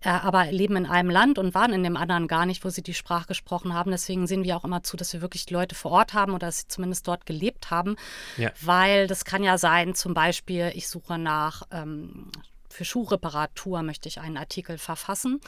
äh, 0.00 0.08
aber 0.08 0.50
leben 0.52 0.76
in 0.76 0.86
einem 0.86 1.10
Land 1.10 1.38
und 1.38 1.54
waren 1.54 1.74
in 1.74 1.82
dem 1.82 1.96
anderen 1.98 2.28
gar 2.28 2.46
nicht, 2.46 2.64
wo 2.64 2.70
sie 2.70 2.82
die 2.82 2.94
Sprache 2.94 3.26
gesprochen 3.26 3.74
haben. 3.74 3.90
Deswegen 3.90 4.26
sehen 4.26 4.42
wir 4.42 4.56
auch 4.56 4.64
immer 4.64 4.82
zu, 4.82 4.96
dass 4.96 5.12
wir 5.12 5.20
wirklich 5.20 5.50
Leute 5.50 5.74
vor 5.74 5.90
Ort 5.90 6.14
haben 6.14 6.32
oder 6.32 6.46
dass 6.46 6.60
sie 6.60 6.68
zumindest 6.68 7.06
dort 7.06 7.26
gelebt 7.26 7.70
haben, 7.70 7.96
ja. 8.38 8.52
weil 8.62 9.06
das 9.06 9.26
kann 9.26 9.44
ja 9.44 9.58
sein, 9.58 9.94
zum 9.94 10.14
Beispiel, 10.14 10.72
ich 10.74 10.88
suche 10.88 11.18
nach 11.18 11.62
ähm, 11.70 12.30
für 12.70 12.84
Schuhreparatur 12.84 13.82
möchte 13.82 14.08
ich 14.08 14.20
einen 14.20 14.36
Artikel 14.36 14.78
verfassen. 14.78 15.40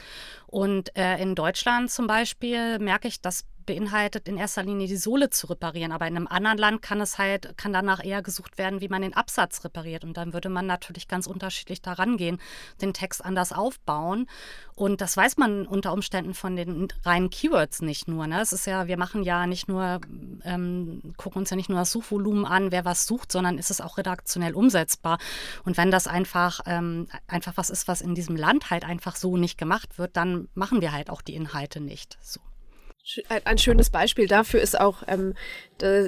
Und 0.47 0.97
äh, 0.97 1.19
in 1.19 1.35
Deutschland 1.35 1.91
zum 1.91 2.07
Beispiel 2.07 2.79
merke 2.79 3.09
ich, 3.09 3.21
dass 3.21 3.45
beinhaltet 3.67 4.29
in 4.29 4.37
erster 4.37 4.63
Linie 4.63 4.89
die 4.89 4.97
Sohle 4.97 5.31
zu 5.31 5.47
reparieren. 5.47 5.93
Aber 5.93 6.07
in 6.07 6.17
einem 6.17 6.27
anderen 6.27 6.59
Land 6.59 6.83
kann 6.83 7.01
es 7.01 7.19
halt, 7.19 7.57
kann 7.57 7.73
danach 7.73 8.05
eher 8.05 8.23
gesucht 8.23 8.59
werden, 8.59 8.81
wie 8.81 8.89
man 8.89 9.03
den 9.03 9.15
Absatz 9.15 9.65
repariert. 9.65 10.05
Und 10.05 10.17
dann 10.17 10.33
würde 10.33 10.49
man 10.49 10.67
natürlich 10.67 11.09
ganz 11.09 11.27
unterschiedlich 11.27 11.83
daran 11.83 12.17
gehen, 12.17 12.39
den 12.81 12.93
Text 12.93 13.25
anders 13.25 13.53
aufbauen. 13.53 14.27
Und 14.75 15.01
das 15.01 15.17
weiß 15.17 15.37
man 15.37 15.67
unter 15.67 15.93
Umständen 15.93 16.35
von 16.35 16.57
den 16.57 16.89
reinen 17.05 17.31
Keywords 17.31 17.83
nicht 17.83 18.09
nur. 18.09 18.27
Ne? 18.27 18.41
Es 18.41 18.53
ist 18.53 18.67
ja, 18.67 18.87
wir 18.87 18.97
machen 18.97 19.23
ja 19.23 19.47
nicht 19.47 19.69
nur, 19.69 20.01
ähm, 20.45 21.13
gucken 21.17 21.41
uns 21.41 21.51
ja 21.51 21.57
nicht 21.57 21.69
nur 21.69 21.79
das 21.79 21.93
Suchvolumen 21.93 22.47
an, 22.47 22.73
wer 22.73 22.85
was 22.85 23.07
sucht, 23.07 23.31
sondern 23.31 23.59
ist 23.59 23.71
es 23.71 23.81
auch 23.81 23.99
redaktionell 23.99 24.55
umsetzbar. 24.55 25.19
Und 25.65 25.77
wenn 25.77 25.91
das 25.91 26.07
einfach, 26.07 26.61
ähm, 26.67 27.09
einfach 27.27 27.53
was 27.57 27.71
ist, 27.71 27.89
was 27.89 28.01
in 28.01 28.15
diesem 28.15 28.37
Land 28.37 28.71
halt 28.71 28.85
einfach 28.85 29.17
so 29.17 29.37
nicht 29.37 29.59
gemacht 29.59 29.99
wird, 29.99 30.17
dann 30.17 30.49
machen 30.55 30.81
wir 30.81 30.93
halt 30.93 31.11
auch 31.11 31.23
die 31.23 31.35
Inhalte 31.35 31.81
nicht. 31.81 32.19
So. 32.23 32.41
Ein, 33.45 33.59
schönes 33.59 33.91
Beispiel 33.91 34.27
dafür 34.27 34.61
ist 34.61 34.79
auch, 34.79 35.03
ähm, 35.07 35.35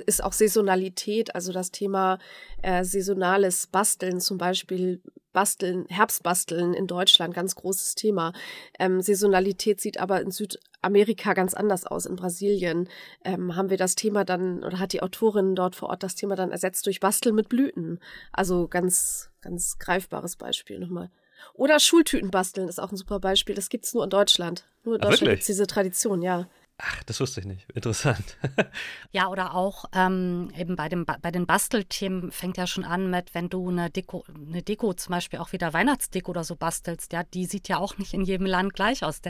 ist 0.07 0.23
auch 0.23 0.33
Saisonalität, 0.33 1.35
also 1.35 1.53
das 1.53 1.71
Thema 1.71 2.19
äh, 2.63 2.85
saisonales 2.85 3.67
Basteln, 3.67 4.21
zum 4.21 4.39
Beispiel 4.39 5.01
Basteln, 5.33 5.87
Herbstbasteln 5.89 6.75
in 6.75 6.87
Deutschland, 6.87 7.35
ganz 7.35 7.55
großes 7.55 7.95
Thema. 7.95 8.33
Ähm, 8.79 9.01
Saisonalität 9.01 9.81
sieht 9.81 9.99
aber 9.99 10.21
in 10.21 10.31
Südamerika 10.31 11.33
ganz 11.33 11.55
anders 11.55 11.87
aus. 11.87 12.07
In 12.07 12.17
Brasilien 12.17 12.89
ähm, 13.25 13.57
haben 13.57 13.71
wir 13.71 13.79
das 13.79 13.95
Thema 13.95 14.25
dann, 14.25 14.63
oder 14.63 14.79
hat 14.79 14.93
die 14.93 15.03
Autorin 15.03 15.55
dort 15.55 15.75
vor 15.75 15.89
Ort 15.89 16.03
das 16.03 16.15
Thema 16.15 16.37
dann 16.37 16.53
ersetzt 16.53 16.87
durch 16.87 17.01
Basteln 17.01 17.35
mit 17.35 17.49
Blüten. 17.49 17.99
Also 18.33 18.69
ganz, 18.69 19.31
ganz 19.41 19.79
greifbares 19.79 20.37
Beispiel 20.37 20.79
nochmal. 20.79 21.11
Oder 21.55 21.81
Schultüten 21.81 22.31
basteln 22.31 22.69
ist 22.69 22.79
auch 22.79 22.93
ein 22.93 22.97
super 22.97 23.19
Beispiel. 23.19 23.55
Das 23.55 23.69
gibt 23.69 23.85
es 23.85 23.95
nur 23.95 24.05
in 24.05 24.11
Deutschland. 24.11 24.69
Nur 24.85 24.97
in 24.97 25.01
Deutschland 25.01 25.31
gibt 25.31 25.41
es 25.41 25.47
diese 25.47 25.67
Tradition, 25.67 26.23
ja. 26.23 26.49
Ach, 26.85 27.05
das 27.05 27.21
wusste 27.21 27.41
ich 27.41 27.47
nicht. 27.47 27.71
Interessant. 27.75 28.37
ja, 29.13 29.29
oder 29.29 29.55
auch 29.55 29.85
ähm, 29.95 30.51
eben 30.57 30.75
bei, 30.75 30.89
dem, 30.89 31.07
bei 31.07 31.31
den 31.31 31.47
Bastelthemen 31.47 32.33
fängt 32.33 32.57
ja 32.57 32.67
schon 32.67 32.83
an 32.83 33.09
mit, 33.09 33.35
wenn 33.35 33.49
du 33.49 33.69
eine 33.69 33.89
Deko, 33.89 34.25
eine 34.29 34.63
Deko, 34.63 34.93
zum 34.93 35.13
Beispiel 35.13 35.39
auch 35.39 35.53
wieder 35.53 35.73
Weihnachtsdeko 35.73 36.33
oder 36.33 36.43
so 36.43 36.57
bastelst, 36.57 37.13
ja, 37.13 37.23
die 37.23 37.47
sieht 37.47 37.69
ja 37.69 37.79
auch 37.79 37.99
nicht 37.99 38.15
in 38.15 38.23
jedem 38.25 38.47
Land 38.47 38.75
gleich 38.75 39.05
aus. 39.05 39.21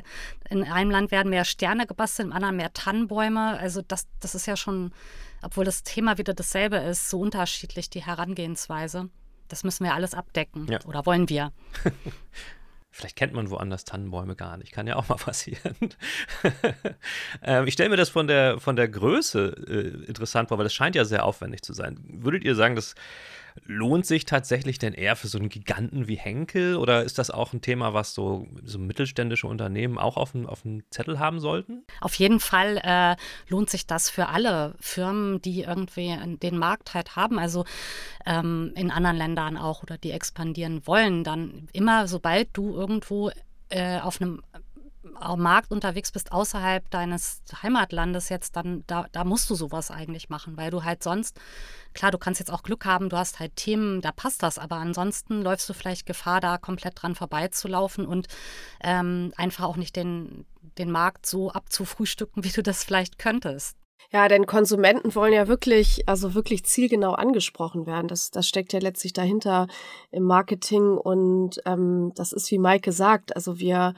In 0.49 0.65
einem 0.65 0.91
Land 0.91 1.11
werden 1.11 1.29
mehr 1.29 1.45
Sterne 1.45 1.87
gebastelt, 1.87 2.29
im 2.29 2.33
anderen 2.33 2.57
mehr 2.57 2.73
Tannenbäume. 2.73 3.59
Also 3.59 3.83
das, 3.83 4.07
das 4.21 4.35
ist 4.35 4.47
ja 4.47 4.57
schon, 4.57 4.93
obwohl 5.43 5.67
das 5.67 5.83
Thema 5.83 6.17
wieder 6.17 6.33
dasselbe 6.33 6.79
ist, 6.79 7.11
so 7.11 7.21
unterschiedlich 7.21 7.91
die 7.91 8.03
Herangehensweise. 8.03 9.11
Das 9.49 9.63
müssen 9.63 9.85
wir 9.85 9.93
alles 9.93 10.15
abdecken. 10.15 10.69
Ja. 10.69 10.79
Oder 10.87 11.05
wollen 11.05 11.29
wir? 11.29 11.53
Vielleicht 12.93 13.17
kennt 13.17 13.33
man 13.33 13.51
woanders 13.51 13.85
Tannenbäume 13.85 14.37
gar 14.37 14.59
nicht. 14.59 14.71
Kann 14.71 14.87
ja 14.87 14.97
auch 14.97 15.09
mal 15.09 15.15
passieren. 15.17 15.75
ähm, 17.43 17.67
ich 17.67 17.73
stelle 17.73 17.89
mir 17.89 17.97
das 17.97 18.11
von 18.11 18.27
der, 18.29 18.61
von 18.61 18.77
der 18.77 18.89
Größe 18.89 19.57
äh, 19.67 20.07
interessant 20.07 20.51
vor, 20.51 20.59
weil 20.59 20.65
das 20.65 20.75
scheint 20.75 20.95
ja 20.95 21.05
sehr 21.05 21.25
aufwendig 21.25 21.63
zu 21.63 21.73
sein. 21.73 21.99
Würdet 22.07 22.45
ihr 22.45 22.55
sagen, 22.55 22.77
dass 22.77 22.95
Lohnt 23.65 24.07
sich 24.07 24.25
tatsächlich 24.25 24.79
denn 24.79 24.95
eher 24.95 25.17
für 25.17 25.29
so 25.29 25.39
einen 25.39 25.49
Giganten 25.49 26.09
wie 26.09 26.17
Henkel 26.17 26.77
oder 26.77 27.03
ist 27.05 27.19
das 27.19 27.31
auch 27.31 27.53
ein 27.53 27.61
Thema, 27.61 27.95
was 27.95 28.15
so, 28.15 28.47
so 28.65 28.79
mittelständische 28.79 29.47
Unternehmen 29.47 29.99
auch 29.99 30.17
auf 30.17 30.33
dem, 30.33 30.47
auf 30.47 30.63
dem 30.63 30.83
Zettel 30.91 31.19
haben 31.19 31.41
sollten? 31.41 31.85
Auf 32.01 32.15
jeden 32.15 32.41
Fall 32.41 32.81
äh, 32.83 33.17
lohnt 33.49 33.71
sich 33.71 33.87
das 33.87 34.11
für 34.11 34.29
alle 34.29 34.75
Firmen, 34.81 35.41
die 35.43 35.63
irgendwie 35.63 36.17
den 36.43 36.59
Markt 36.59 36.95
halt 36.95 37.17
haben, 37.17 37.39
also 37.39 37.65
ähm, 38.27 38.73
in 38.77 38.91
anderen 38.91 39.17
Ländern 39.17 39.57
auch 39.57 39.83
oder 39.83 39.99
die 39.99 40.11
expandieren 40.11 40.87
wollen. 40.87 41.25
Dann 41.25 41.69
immer, 41.73 42.09
sobald 42.09 42.49
du 42.53 42.75
irgendwo 42.75 43.31
äh, 43.69 43.99
auf 44.01 44.21
einem 44.21 44.43
Markt 45.37 45.73
unterwegs 45.73 46.13
bist 46.13 46.33
außerhalb 46.33 46.89
deines 46.91 47.43
Heimatlandes 47.63 48.29
jetzt, 48.29 48.57
dann 48.57 48.85
da, 48.87 49.07
da 49.13 49.25
musst 49.25 49.51
du 49.51 49.55
sowas 49.55 49.91
eigentlich 49.91 50.29
machen, 50.29 50.57
weil 50.57 50.71
du 50.71 50.85
halt 50.85 51.03
sonst, 51.03 51.41
klar, 51.95 52.11
du 52.11 52.19
kannst 52.19 52.41
jetzt 52.41 52.53
auch 52.53 52.63
Glück 52.63 52.85
haben, 52.85 53.09
du 53.09 53.17
hast 53.17 53.41
halt 53.41 53.57
Themen, 53.57 54.01
da 54.01 54.13
passt 54.13 54.43
das, 54.43 54.59
aber 54.59 54.77
ansonsten 54.77 55.43
läufst 55.43 55.69
du 55.69 55.75
vielleicht 55.75 56.07
Gefahr, 56.07 56.41
da 56.41 56.59
komplett 56.59 57.03
dran 57.03 57.15
vorbeizulaufen 57.15 58.07
und 58.07 58.29
ähm, 58.83 59.33
einfach 59.37 59.65
auch 59.65 59.77
nicht 59.77 59.97
den, 59.97 60.47
den 60.79 60.91
Markt 60.91 61.27
so 61.27 61.51
abzufrühstücken, 61.51 62.45
wie 62.45 62.51
du 62.51 62.63
das 62.63 62.85
vielleicht 62.85 63.19
könntest. 63.19 63.77
Ja, 64.11 64.29
denn 64.29 64.47
Konsumenten 64.47 65.15
wollen 65.15 65.33
ja 65.33 65.49
wirklich, 65.49 66.07
also 66.07 66.35
wirklich 66.35 66.65
zielgenau 66.65 67.13
angesprochen 67.13 67.87
werden. 67.87 68.09
Das, 68.09 68.31
das 68.31 68.47
steckt 68.47 68.73
ja 68.75 68.79
letztlich 68.79 69.15
dahinter 69.15 69.69
im 70.11 70.25
Marketing 70.25 70.99
und 70.99 71.61
ähm, 71.65 72.13
das 72.15 72.33
ist 72.33 72.51
wie 72.51 72.59
Maike 72.59 72.93
sagt, 72.93 73.35
also 73.35 73.59
wir 73.59 73.95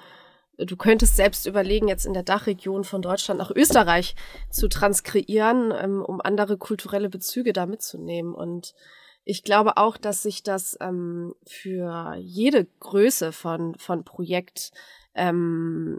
Du 0.58 0.76
könntest 0.76 1.16
selbst 1.16 1.46
überlegen, 1.46 1.88
jetzt 1.88 2.06
in 2.06 2.14
der 2.14 2.22
Dachregion 2.22 2.84
von 2.84 3.02
Deutschland 3.02 3.38
nach 3.38 3.50
Österreich 3.50 4.14
zu 4.50 4.68
transkreieren, 4.68 5.72
ähm, 5.76 6.02
um 6.02 6.20
andere 6.20 6.56
kulturelle 6.56 7.08
Bezüge 7.08 7.52
da 7.52 7.66
mitzunehmen. 7.66 8.34
Und 8.34 8.74
ich 9.24 9.42
glaube 9.42 9.76
auch, 9.76 9.96
dass 9.96 10.22
sich 10.22 10.42
das 10.42 10.76
ähm, 10.80 11.34
für 11.46 12.14
jede 12.18 12.66
Größe 12.80 13.32
von, 13.32 13.74
von 13.76 14.04
Projekt 14.04 14.70
ähm, 15.14 15.98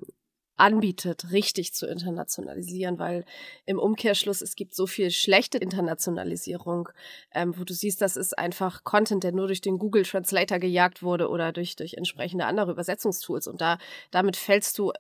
anbietet, 0.58 1.32
richtig 1.32 1.74
zu 1.74 1.88
internationalisieren, 1.88 3.00
weil 3.00 3.26
im 3.66 3.80
Umkehrschluss 3.80 4.42
es 4.42 4.56
gibt 4.56 4.74
so 4.74 4.88
viel 4.88 5.12
schlechte 5.12 5.58
Internationalisierung, 5.58 6.90
ähm, 7.34 7.58
wo 7.58 7.64
du 7.64 7.74
siehst, 7.74 8.02
das 8.02 8.16
ist 8.16 8.38
einfach 8.38 8.84
Content, 8.84 9.24
der 9.24 9.32
nur 9.32 9.48
durch 9.48 9.62
den 9.62 9.78
Google 9.78 10.04
Translator 10.04 10.60
gejagt 10.60 11.04
wurde 11.04 11.30
oder 11.30 11.52
durch, 11.52 11.76
durch 11.76 11.96
entsprechende 11.96 12.46
andere 12.46 12.72
Übersetzungstools 12.72 13.48
und 13.48 13.62
da, 13.62 13.78
damit 14.12 14.38
fällst 14.38 14.78
du 14.78 14.94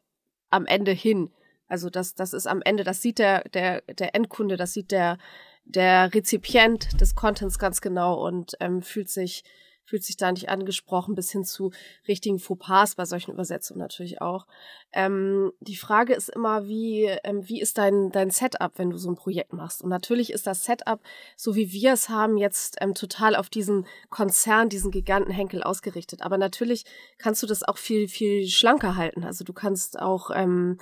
am 0.49 0.65
Ende 0.65 0.91
hin. 0.91 1.31
Also 1.67 1.89
das, 1.89 2.15
das 2.15 2.33
ist 2.33 2.47
am 2.47 2.61
Ende, 2.61 2.83
das 2.83 3.01
sieht 3.01 3.19
der, 3.19 3.43
der, 3.49 3.81
der 3.81 4.13
Endkunde, 4.13 4.57
das 4.57 4.73
sieht 4.73 4.91
der, 4.91 5.17
der 5.63 6.13
Rezipient 6.13 6.99
des 7.01 7.15
Contents 7.15 7.57
ganz 7.57 7.81
genau 7.81 8.25
und 8.25 8.55
ähm, 8.59 8.81
fühlt 8.81 9.09
sich 9.09 9.43
fühlt 9.85 10.03
sich 10.03 10.17
da 10.17 10.31
nicht 10.31 10.49
angesprochen, 10.49 11.15
bis 11.15 11.31
hin 11.31 11.45
zu 11.45 11.71
richtigen 12.07 12.39
Fauxpas 12.39 12.95
bei 12.95 13.05
solchen 13.05 13.31
Übersetzungen 13.31 13.79
natürlich 13.79 14.21
auch. 14.21 14.47
Ähm, 14.91 15.51
die 15.59 15.75
Frage 15.75 16.13
ist 16.13 16.29
immer, 16.29 16.67
wie, 16.67 17.05
ähm, 17.23 17.47
wie 17.47 17.61
ist 17.61 17.77
dein, 17.77 18.11
dein 18.11 18.29
Setup, 18.29 18.73
wenn 18.77 18.89
du 18.89 18.97
so 18.97 19.09
ein 19.09 19.15
Projekt 19.15 19.53
machst? 19.53 19.83
Und 19.83 19.89
natürlich 19.89 20.31
ist 20.31 20.47
das 20.47 20.65
Setup, 20.65 21.01
so 21.35 21.55
wie 21.55 21.71
wir 21.71 21.93
es 21.93 22.09
haben, 22.09 22.37
jetzt 22.37 22.77
ähm, 22.81 22.93
total 22.93 23.35
auf 23.35 23.49
diesen 23.49 23.85
Konzern, 24.09 24.69
diesen 24.69 24.91
Giganten 24.91 25.31
Henkel 25.31 25.63
ausgerichtet. 25.63 26.21
Aber 26.21 26.37
natürlich 26.37 26.85
kannst 27.17 27.43
du 27.43 27.47
das 27.47 27.63
auch 27.63 27.77
viel, 27.77 28.07
viel 28.07 28.47
schlanker 28.47 28.95
halten. 28.95 29.23
Also 29.23 29.43
du 29.43 29.53
kannst 29.53 29.99
auch, 29.99 30.31
ähm, 30.33 30.79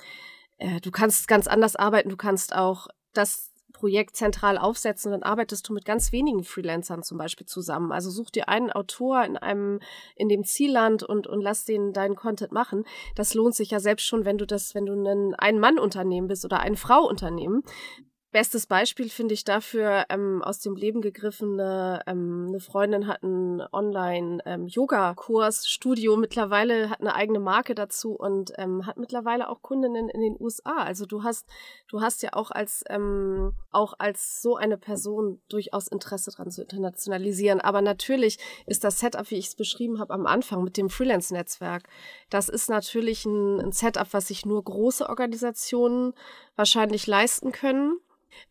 äh, 0.58 0.80
du 0.80 0.90
kannst 0.90 1.28
ganz 1.28 1.46
anders 1.46 1.76
arbeiten, 1.76 2.08
du 2.08 2.16
kannst 2.16 2.54
auch 2.54 2.88
das 3.12 3.53
Projekt 3.74 4.16
zentral 4.16 4.56
aufsetzen, 4.56 5.12
dann 5.12 5.22
arbeitest 5.22 5.68
du 5.68 5.74
mit 5.74 5.84
ganz 5.84 6.12
wenigen 6.12 6.44
Freelancern 6.44 7.02
zum 7.02 7.18
Beispiel 7.18 7.46
zusammen. 7.46 7.92
Also 7.92 8.08
such 8.08 8.30
dir 8.30 8.48
einen 8.48 8.70
Autor 8.70 9.22
in 9.24 9.36
einem, 9.36 9.80
in 10.16 10.30
dem 10.30 10.44
Zielland 10.44 11.02
und, 11.02 11.26
und 11.26 11.42
lass 11.42 11.66
den 11.66 11.92
deinen 11.92 12.14
Content 12.14 12.52
machen. 12.52 12.84
Das 13.14 13.34
lohnt 13.34 13.54
sich 13.54 13.70
ja 13.70 13.80
selbst 13.80 14.06
schon, 14.06 14.24
wenn 14.24 14.38
du 14.38 14.46
das, 14.46 14.74
wenn 14.74 14.86
du 14.86 14.94
ein 14.94 15.34
Ein-Mann-Unternehmen 15.34 16.28
bist 16.28 16.46
oder 16.46 16.60
ein 16.60 16.76
Frau-Unternehmen. 16.76 17.62
Bestes 18.34 18.66
Beispiel 18.66 19.10
finde 19.10 19.32
ich 19.32 19.44
dafür 19.44 20.06
ähm, 20.08 20.42
aus 20.42 20.58
dem 20.58 20.74
Leben 20.74 21.00
gegriffene, 21.02 22.00
ähm, 22.08 22.46
eine 22.48 22.58
Freundin 22.58 23.06
hat 23.06 23.22
einen 23.22 23.62
Online-Yoga-Kurs, 23.72 25.58
ähm, 25.58 25.68
Studio, 25.68 26.16
mittlerweile 26.16 26.90
hat 26.90 27.00
eine 27.00 27.14
eigene 27.14 27.38
Marke 27.38 27.76
dazu 27.76 28.14
und 28.14 28.52
ähm, 28.58 28.86
hat 28.86 28.96
mittlerweile 28.96 29.48
auch 29.48 29.62
Kundinnen 29.62 30.08
in 30.08 30.20
den 30.20 30.36
USA. 30.40 30.78
Also 30.78 31.06
du 31.06 31.22
hast, 31.22 31.48
du 31.86 32.00
hast 32.00 32.24
ja 32.24 32.30
auch 32.32 32.50
als, 32.50 32.82
ähm, 32.88 33.52
auch 33.70 33.94
als 34.00 34.42
so 34.42 34.56
eine 34.56 34.78
Person 34.78 35.40
durchaus 35.48 35.86
Interesse 35.86 36.32
daran 36.32 36.50
zu 36.50 36.62
internationalisieren. 36.62 37.60
Aber 37.60 37.82
natürlich 37.82 38.40
ist 38.66 38.82
das 38.82 38.98
Setup, 38.98 39.30
wie 39.30 39.36
ich 39.36 39.46
es 39.46 39.54
beschrieben 39.54 40.00
habe 40.00 40.12
am 40.12 40.26
Anfang 40.26 40.64
mit 40.64 40.76
dem 40.76 40.90
Freelance-Netzwerk, 40.90 41.84
das 42.30 42.48
ist 42.48 42.68
natürlich 42.68 43.26
ein, 43.26 43.60
ein 43.60 43.70
Setup, 43.70 44.08
was 44.10 44.26
sich 44.26 44.44
nur 44.44 44.64
große 44.64 45.08
Organisationen 45.08 46.14
wahrscheinlich 46.56 47.06
leisten 47.06 47.52
können 47.52 48.00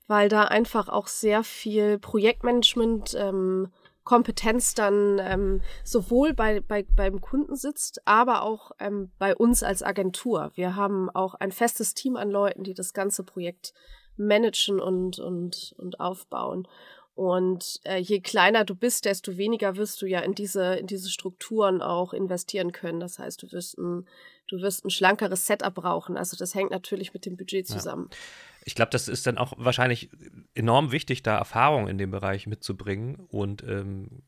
weil 0.07 0.29
da 0.29 0.43
einfach 0.43 0.89
auch 0.89 1.07
sehr 1.07 1.43
viel 1.43 1.99
Projektmanagement 1.99 3.15
ähm, 3.17 3.69
Kompetenz 4.03 4.73
dann 4.73 5.19
ähm, 5.19 5.61
sowohl 5.83 6.33
bei, 6.33 6.59
bei, 6.59 6.85
beim 6.95 7.21
Kunden 7.21 7.55
sitzt, 7.55 8.01
aber 8.05 8.43
auch 8.43 8.71
ähm, 8.79 9.11
bei 9.17 9.35
uns 9.35 9.63
als 9.63 9.81
Agentur. 9.81 10.51
Wir 10.55 10.75
haben 10.75 11.09
auch 11.09 11.35
ein 11.35 11.51
festes 11.51 11.93
Team 11.93 12.17
an 12.17 12.29
Leuten, 12.29 12.63
die 12.63 12.73
das 12.73 12.93
ganze 12.93 13.23
Projekt 13.23 13.73
managen 14.17 14.79
und, 14.79 15.19
und, 15.19 15.73
und 15.77 15.99
aufbauen. 15.99 16.67
Und 17.15 17.79
äh, 17.83 17.99
je 17.99 18.21
kleiner 18.21 18.65
du 18.65 18.75
bist, 18.75 19.05
desto 19.05 19.37
weniger 19.37 19.75
wirst 19.75 20.01
du 20.01 20.07
ja 20.07 20.19
in 20.21 20.33
diese, 20.33 20.75
in 20.75 20.87
diese 20.87 21.09
Strukturen 21.09 21.81
auch 21.81 22.11
investieren 22.11 22.71
können. 22.71 22.99
Das 22.99 23.19
heißt, 23.19 23.43
du 23.43 23.51
wirst 23.51 23.77
ein, 23.77 24.07
du 24.53 24.61
wirst 24.61 24.85
ein 24.85 24.89
schlankeres 24.89 25.47
Setup 25.47 25.73
brauchen. 25.73 26.17
Also 26.17 26.37
das 26.37 26.53
hängt 26.55 26.71
natürlich 26.71 27.13
mit 27.13 27.25
dem 27.25 27.37
Budget 27.37 27.67
zusammen. 27.67 28.09
Ja 28.11 28.17
ich 28.65 28.75
glaube, 28.75 28.91
das 28.91 29.07
ist 29.07 29.27
dann 29.27 29.37
auch 29.37 29.53
wahrscheinlich 29.57 30.09
enorm 30.53 30.91
wichtig, 30.91 31.23
da 31.23 31.37
Erfahrung 31.37 31.87
in 31.87 31.97
dem 31.97 32.11
Bereich 32.11 32.47
mitzubringen. 32.47 33.15
Und 33.15 33.63
ähm, 33.63 34.23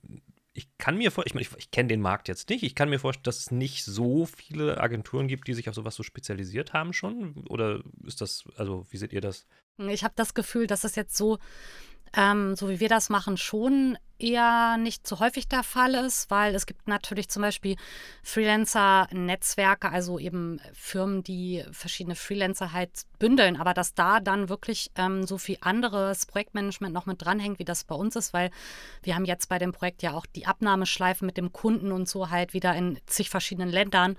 ich 0.53 0.77
kann 0.77 0.97
mir 0.97 1.11
vorstellen, 1.11 1.41
ich, 1.41 1.51
mein, 1.51 1.59
ich, 1.59 1.65
ich 1.65 1.71
kenne 1.71 1.87
den 1.87 2.01
Markt 2.01 2.27
jetzt 2.27 2.49
nicht, 2.49 2.63
ich 2.63 2.75
kann 2.75 2.89
mir 2.89 2.99
vorstellen, 2.99 3.23
dass 3.23 3.39
es 3.39 3.51
nicht 3.51 3.83
so 3.83 4.25
viele 4.25 4.79
Agenturen 4.79 5.27
gibt, 5.27 5.47
die 5.47 5.53
sich 5.53 5.69
auf 5.69 5.75
sowas 5.75 5.95
so 5.95 6.03
spezialisiert 6.03 6.73
haben 6.73 6.93
schon. 6.93 7.45
Oder 7.47 7.81
ist 8.05 8.21
das, 8.21 8.45
also 8.57 8.85
wie 8.89 8.97
seht 8.97 9.13
ihr 9.13 9.21
das? 9.21 9.45
Ich 9.77 10.03
habe 10.03 10.13
das 10.15 10.33
Gefühl, 10.33 10.67
dass 10.67 10.83
es 10.83 10.95
jetzt 10.95 11.15
so 11.17 11.39
ähm, 12.15 12.55
so 12.55 12.69
wie 12.69 12.79
wir 12.79 12.89
das 12.89 13.09
machen, 13.09 13.37
schon 13.37 13.97
eher 14.17 14.77
nicht 14.77 15.05
so 15.05 15.19
häufig 15.19 15.47
der 15.47 15.63
Fall 15.63 15.93
ist, 15.93 16.31
weil 16.31 16.55
es 16.55 16.65
gibt 16.65 16.87
natürlich 16.87 17.27
zum 17.27 17.41
Beispiel 17.41 17.75
Freelancer-Netzwerke, 18.23 19.91
also 19.91 20.19
eben 20.19 20.61
Firmen, 20.73 21.23
die 21.23 21.63
verschiedene 21.71 22.15
Freelancer 22.15 22.71
halt 22.71 22.91
bündeln, 23.19 23.57
aber 23.57 23.73
dass 23.73 23.93
da 23.93 24.19
dann 24.21 24.47
wirklich 24.47 24.91
ähm, 24.95 25.25
so 25.25 25.37
viel 25.37 25.57
anderes 25.59 26.25
Projektmanagement 26.25 26.93
noch 26.93 27.05
mit 27.05 27.21
dranhängt, 27.21 27.59
wie 27.59 27.65
das 27.65 27.83
bei 27.83 27.95
uns 27.95 28.15
ist, 28.15 28.33
weil 28.33 28.51
wir 29.03 29.15
haben 29.15 29.25
jetzt 29.25 29.49
bei 29.49 29.59
dem 29.59 29.73
Projekt 29.73 30.01
ja 30.01 30.13
auch 30.13 30.25
die 30.25 30.45
Abnahmeschleifen 30.45 31.25
mit 31.25 31.37
dem 31.37 31.51
Kunden 31.51 31.91
und 31.91 32.07
so 32.07 32.29
halt 32.29 32.53
wieder 32.53 32.73
in 32.73 32.99
zig 33.07 33.29
verschiedenen 33.29 33.69
Ländern. 33.69 34.15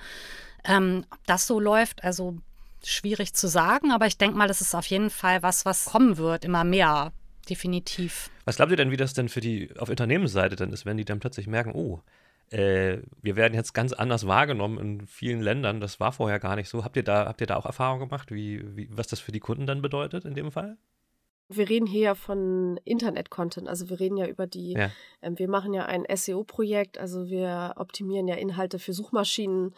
Ähm, 0.65 1.07
ob 1.11 1.25
das 1.27 1.47
so 1.47 1.59
läuft, 1.59 2.05
also 2.05 2.37
schwierig 2.85 3.35
zu 3.35 3.49
sagen, 3.49 3.93
aber 3.93 4.07
ich 4.07 4.19
denke 4.19 4.37
mal, 4.37 4.49
das 4.49 4.61
ist 4.61 4.75
auf 4.75 4.87
jeden 4.87 5.11
Fall 5.11 5.43
was, 5.43 5.65
was 5.65 5.87
kommen 5.87 6.19
wird, 6.19 6.45
immer 6.45 6.65
mehr, 6.65 7.13
definitiv. 7.49 8.31
Was 8.45 8.57
glaubt 8.57 8.71
ihr 8.71 8.77
denn, 8.77 8.91
wie 8.91 8.97
das 8.97 9.15
denn 9.15 9.29
für 9.29 9.41
die 9.41 9.71
auf 9.79 9.89
Unternehmensseite 9.89 10.57
dann 10.57 10.73
ist, 10.73 10.87
wenn 10.87 10.97
die 10.97 11.05
dann 11.05 11.21
plötzlich 11.21 11.47
merken, 11.47 11.73
oh, 11.75 12.03
äh, 12.51 12.99
wir 13.23 13.37
werden 13.37 13.55
jetzt 13.55 13.73
ganz 13.73 13.93
anders 13.93 14.27
wahrgenommen 14.27 14.79
in 14.79 15.07
vielen 15.07 15.41
Ländern. 15.41 15.81
Das 15.81 15.99
war 15.99 16.13
vorher 16.13 16.39
gar 16.39 16.57
nicht 16.57 16.69
so. 16.69 16.85
Habt 16.85 16.97
ihr 16.97 17.03
da, 17.03 17.27
habt 17.27 17.41
ihr 17.41 17.47
da 17.47 17.57
auch 17.57 17.67
Erfahrungen 17.67 18.09
gemacht, 18.09 18.31
wie, 18.31 18.77
wie, 18.77 18.89
was 18.91 19.09
das 19.09 19.21
für 19.21 19.33
die 19.33 19.41
Kunden 19.41 19.67
dann 19.67 19.83
bedeutet 19.83 20.25
in 20.25 20.35
dem 20.35 20.53
Fall? 20.53 20.77
Wir 21.49 21.69
reden 21.69 21.87
hier 21.87 22.01
ja 22.01 22.15
von 22.17 22.77
Internet-Content, 22.85 23.69
also 23.69 23.89
wir 23.89 24.01
reden 24.01 24.17
ja 24.17 24.27
über 24.27 24.49
die, 24.49 24.73
ja. 24.73 24.91
Ähm, 25.23 25.39
wir 25.39 25.49
machen 25.49 25.73
ja 25.75 25.87
ein 25.87 26.05
SEO-Projekt, 26.13 26.99
also 26.99 27.29
wir 27.29 27.75
optimieren 27.77 28.27
ja 28.27 28.35
Inhalte 28.35 28.81
für 28.81 28.93
Suchmaschinen. 28.93 29.73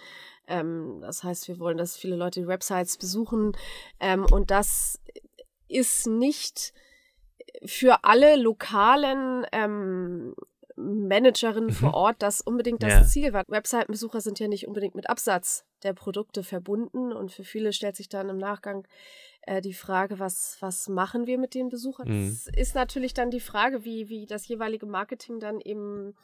Ähm, 0.46 1.00
das 1.02 1.24
heißt, 1.24 1.46
wir 1.46 1.58
wollen, 1.58 1.76
dass 1.76 1.96
viele 1.96 2.16
Leute 2.16 2.40
die 2.40 2.46
Websites 2.46 2.96
besuchen. 2.96 3.52
Ähm, 4.00 4.24
und 4.24 4.50
das 4.50 4.98
ist 5.68 6.06
nicht 6.06 6.72
für 7.64 8.04
alle 8.04 8.36
lokalen 8.36 9.46
ähm, 9.52 10.34
Managerinnen 10.76 11.70
mhm. 11.70 11.74
vor 11.74 11.94
Ort 11.94 12.16
das 12.20 12.40
unbedingt 12.40 12.82
das 12.82 12.92
ja. 12.92 13.04
Ziel 13.04 13.32
war. 13.32 13.44
Webseitenbesucher 13.48 14.20
sind 14.20 14.38
ja 14.38 14.48
nicht 14.48 14.66
unbedingt 14.68 14.94
mit 14.94 15.10
Absatz 15.10 15.64
der 15.82 15.92
Produkte 15.92 16.42
verbunden 16.44 17.12
und 17.12 17.32
für 17.32 17.44
viele 17.44 17.72
stellt 17.72 17.96
sich 17.96 18.08
dann 18.08 18.28
im 18.28 18.38
Nachgang 18.38 18.86
äh, 19.42 19.60
die 19.60 19.74
Frage, 19.74 20.18
was, 20.18 20.56
was 20.60 20.88
machen 20.88 21.26
wir 21.26 21.38
mit 21.38 21.54
den 21.54 21.68
Besuchern? 21.68 22.08
Mhm. 22.08 22.28
Das 22.28 22.48
ist 22.56 22.74
natürlich 22.74 23.14
dann 23.14 23.30
die 23.30 23.40
Frage, 23.40 23.84
wie, 23.84 24.08
wie 24.08 24.26
das 24.26 24.46
jeweilige 24.46 24.86
Marketing 24.86 25.40
dann 25.40 25.60
eben 25.60 26.14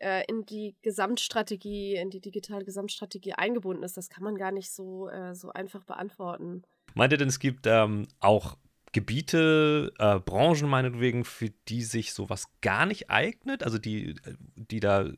äh, 0.00 0.24
in 0.26 0.46
die 0.46 0.76
Gesamtstrategie, 0.82 1.96
in 1.96 2.10
die 2.10 2.20
digitale 2.20 2.64
Gesamtstrategie 2.64 3.34
eingebunden 3.34 3.82
ist. 3.82 3.96
Das 3.96 4.08
kann 4.08 4.24
man 4.24 4.36
gar 4.36 4.52
nicht 4.52 4.70
so, 4.70 5.08
äh, 5.08 5.34
so 5.34 5.50
einfach 5.50 5.84
beantworten. 5.84 6.62
Meint 6.94 7.12
ihr 7.12 7.18
denn, 7.18 7.28
es 7.28 7.38
gibt 7.38 7.66
ähm, 7.66 8.08
auch 8.20 8.56
Gebiete, 8.92 9.92
äh, 9.98 10.18
Branchen 10.18 10.68
meinetwegen, 10.68 11.24
für 11.24 11.50
die 11.68 11.82
sich 11.82 12.12
sowas 12.12 12.46
gar 12.62 12.86
nicht 12.86 13.10
eignet, 13.10 13.62
also 13.62 13.78
die, 13.78 14.16
die 14.56 14.80
da 14.80 15.10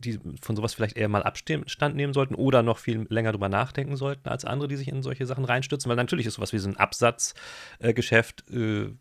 die 0.00 0.18
von 0.40 0.56
sowas 0.56 0.74
vielleicht 0.74 0.96
eher 0.96 1.08
mal 1.08 1.22
Abstand 1.22 1.94
nehmen 1.94 2.12
sollten 2.12 2.34
oder 2.34 2.62
noch 2.62 2.78
viel 2.78 3.06
länger 3.10 3.32
drüber 3.32 3.48
nachdenken 3.48 3.96
sollten 3.96 4.28
als 4.28 4.44
andere, 4.44 4.68
die 4.68 4.76
sich 4.76 4.88
in 4.88 5.02
solche 5.02 5.26
Sachen 5.26 5.44
reinstürzen, 5.44 5.88
weil 5.88 5.96
natürlich 5.96 6.26
ist 6.26 6.34
sowas 6.34 6.52
wie 6.52 6.58
so 6.58 6.68
ein 6.68 6.76
Absatzgeschäft 6.76 8.44
äh, 8.50 8.84
äh, 8.84 8.94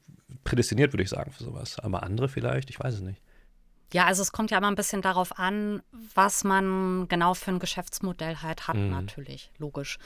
prädestiniert, 0.43 0.93
würde 0.93 1.03
ich 1.03 1.09
sagen, 1.09 1.31
für 1.31 1.43
sowas. 1.43 1.79
Aber 1.79 2.03
andere 2.03 2.27
vielleicht, 2.27 2.69
ich 2.69 2.79
weiß 2.79 2.95
es 2.95 3.01
nicht. 3.01 3.21
Ja, 3.91 4.05
also 4.05 4.21
es 4.21 4.31
kommt 4.31 4.51
ja 4.51 4.57
immer 4.57 4.67
ein 4.67 4.75
bisschen 4.75 5.01
darauf 5.01 5.39
an, 5.39 5.81
was 6.13 6.43
man 6.43 7.07
genau 7.07 7.33
für 7.33 7.51
ein 7.51 7.59
Geschäftsmodell 7.59 8.37
halt 8.37 8.67
hat, 8.67 8.75
mhm. 8.75 8.91
natürlich, 8.91 9.51
logisch. 9.57 9.97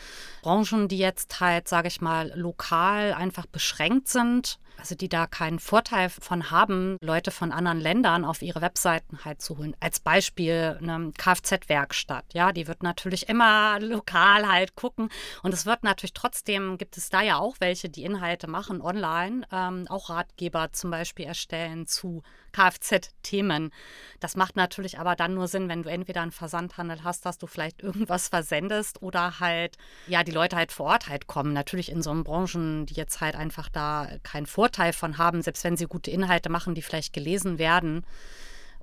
Branchen, 0.41 0.87
die 0.87 0.97
jetzt 0.97 1.39
halt, 1.39 1.67
sage 1.67 1.89
ich 1.89 1.99
mal, 1.99 2.31
lokal 2.35 3.13
einfach 3.13 3.45
beschränkt 3.45 4.07
sind, 4.07 4.57
also 4.77 4.95
die 4.95 5.09
da 5.09 5.27
keinen 5.27 5.59
Vorteil 5.59 6.09
von 6.09 6.51
haben, 6.51 6.97
Leute 7.01 7.31
von 7.31 7.51
anderen 7.51 7.79
Ländern 7.79 8.25
auf 8.25 8.41
ihre 8.41 8.61
Webseiten 8.61 9.23
halt 9.23 9.41
zu 9.41 9.57
holen. 9.57 9.75
Als 9.79 9.99
Beispiel 9.99 10.77
eine 10.81 11.11
Kfz-Werkstatt, 11.17 12.25
ja, 12.33 12.51
die 12.51 12.67
wird 12.67 12.83
natürlich 12.83 13.29
immer 13.29 13.79
lokal 13.81 14.51
halt 14.51 14.75
gucken 14.75 15.09
und 15.41 15.53
es 15.53 15.65
wird 15.65 15.83
natürlich 15.83 16.13
trotzdem, 16.13 16.77
gibt 16.77 16.97
es 16.97 17.09
da 17.09 17.21
ja 17.21 17.37
auch 17.37 17.55
welche, 17.59 17.89
die 17.89 18.03
Inhalte 18.03 18.47
machen 18.47 18.81
online, 18.81 19.45
ähm, 19.51 19.85
auch 19.89 20.09
Ratgeber 20.09 20.71
zum 20.73 20.91
Beispiel 20.91 21.25
erstellen 21.25 21.87
zu 21.87 22.23
Kfz-Themen. 22.51 23.71
Das 24.19 24.35
macht 24.35 24.55
natürlich 24.55 24.99
aber 24.99 25.15
dann 25.15 25.33
nur 25.33 25.47
Sinn, 25.47 25.69
wenn 25.69 25.81
du 25.81 25.89
entweder 25.89 26.21
einen 26.21 26.31
Versandhandel 26.31 27.03
hast, 27.03 27.25
dass 27.25 27.37
du 27.37 27.47
vielleicht 27.47 27.81
irgendwas 27.81 28.27
versendest 28.27 29.01
oder 29.01 29.39
halt, 29.39 29.77
ja, 30.07 30.23
die 30.23 30.31
Leute 30.31 30.55
halt 30.55 30.71
vor 30.71 30.87
Ort 30.87 31.09
halt 31.09 31.25
kommen. 31.25 31.53
Natürlich 31.53 31.91
in 31.91 32.03
so 32.03 32.13
Branchen, 32.23 32.85
die 32.85 32.93
jetzt 32.93 33.21
halt 33.21 33.35
einfach 33.35 33.69
da 33.69 34.07
keinen 34.21 34.45
Vorteil 34.45 34.62
von 34.93 35.17
haben, 35.17 35.41
selbst 35.41 35.63
wenn 35.63 35.77
sie 35.77 35.85
gute 35.85 36.11
Inhalte 36.11 36.49
machen, 36.49 36.75
die 36.75 36.81
vielleicht 36.81 37.13
gelesen 37.13 37.57
werden 37.57 38.05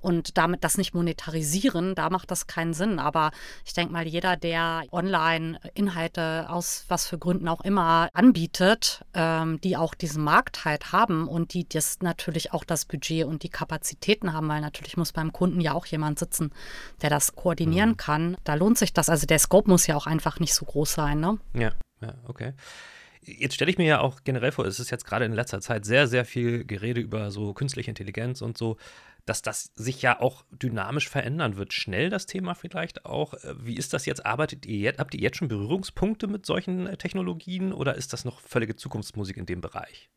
und 0.01 0.37
damit 0.37 0.63
das 0.63 0.77
nicht 0.77 0.93
monetarisieren, 0.93 1.95
da 1.95 2.09
macht 2.09 2.31
das 2.31 2.47
keinen 2.47 2.73
Sinn. 2.73 2.99
Aber 2.99 3.31
ich 3.65 3.73
denke 3.73 3.93
mal, 3.93 4.07
jeder, 4.07 4.35
der 4.35 4.83
online 4.91 5.59
Inhalte 5.73 6.47
aus 6.49 6.85
was 6.87 7.07
für 7.07 7.17
Gründen 7.17 7.47
auch 7.47 7.61
immer 7.61 8.09
anbietet, 8.13 9.05
ähm, 9.13 9.61
die 9.61 9.77
auch 9.77 9.93
diesen 9.93 10.23
Markt 10.23 10.65
halt 10.65 10.91
haben 10.91 11.27
und 11.27 11.53
die 11.53 11.67
das 11.67 11.99
natürlich 12.01 12.51
auch 12.51 12.63
das 12.63 12.85
Budget 12.85 13.25
und 13.25 13.43
die 13.43 13.49
Kapazitäten 13.49 14.33
haben, 14.33 14.49
weil 14.49 14.61
natürlich 14.61 14.97
muss 14.97 15.13
beim 15.13 15.31
Kunden 15.31 15.61
ja 15.61 15.73
auch 15.73 15.85
jemand 15.85 16.19
sitzen, 16.19 16.51
der 17.01 17.09
das 17.09 17.35
koordinieren 17.35 17.91
mhm. 17.91 17.97
kann. 17.97 18.37
Da 18.43 18.55
lohnt 18.55 18.77
sich 18.77 18.93
das. 18.93 19.09
Also 19.09 19.27
der 19.27 19.39
Scope 19.39 19.69
muss 19.69 19.87
ja 19.87 19.95
auch 19.95 20.07
einfach 20.07 20.39
nicht 20.39 20.53
so 20.53 20.65
groß 20.65 20.93
sein, 20.93 21.19
ne? 21.19 21.37
Ja, 21.53 21.71
ja, 22.01 22.15
okay. 22.27 22.53
Jetzt 23.23 23.55
stelle 23.55 23.69
ich 23.69 23.77
mir 23.77 23.85
ja 23.85 23.99
auch 23.99 24.23
generell 24.23 24.51
vor, 24.51 24.65
es 24.65 24.79
ist 24.79 24.89
jetzt 24.89 25.05
gerade 25.05 25.25
in 25.25 25.33
letzter 25.33 25.61
Zeit 25.61 25.85
sehr, 25.85 26.07
sehr 26.07 26.25
viel 26.25 26.65
Gerede 26.65 27.01
über 27.01 27.29
so 27.29 27.53
künstliche 27.53 27.91
Intelligenz 27.91 28.41
und 28.41 28.57
so 28.57 28.77
dass 29.25 29.41
das 29.41 29.71
sich 29.75 30.01
ja 30.01 30.19
auch 30.19 30.43
dynamisch 30.51 31.09
verändern 31.09 31.57
wird. 31.57 31.73
Schnell 31.73 32.09
das 32.09 32.25
Thema 32.25 32.55
vielleicht 32.55 33.05
auch. 33.05 33.33
Äh, 33.33 33.55
wie 33.59 33.75
ist 33.75 33.93
das 33.93 34.05
jetzt? 34.05 34.25
Arbeitet 34.25 34.65
ihr 34.65 34.77
jetzt, 34.77 34.99
habt 34.99 35.13
ihr 35.13 35.21
jetzt 35.21 35.37
schon 35.37 35.47
Berührungspunkte 35.47 36.27
mit 36.27 36.45
solchen 36.45 36.87
äh, 36.87 36.97
Technologien 36.97 37.73
oder 37.73 37.95
ist 37.95 38.13
das 38.13 38.25
noch 38.25 38.39
völlige 38.41 38.75
Zukunftsmusik 38.75 39.37
in 39.37 39.45
dem 39.45 39.61
Bereich? 39.61 40.09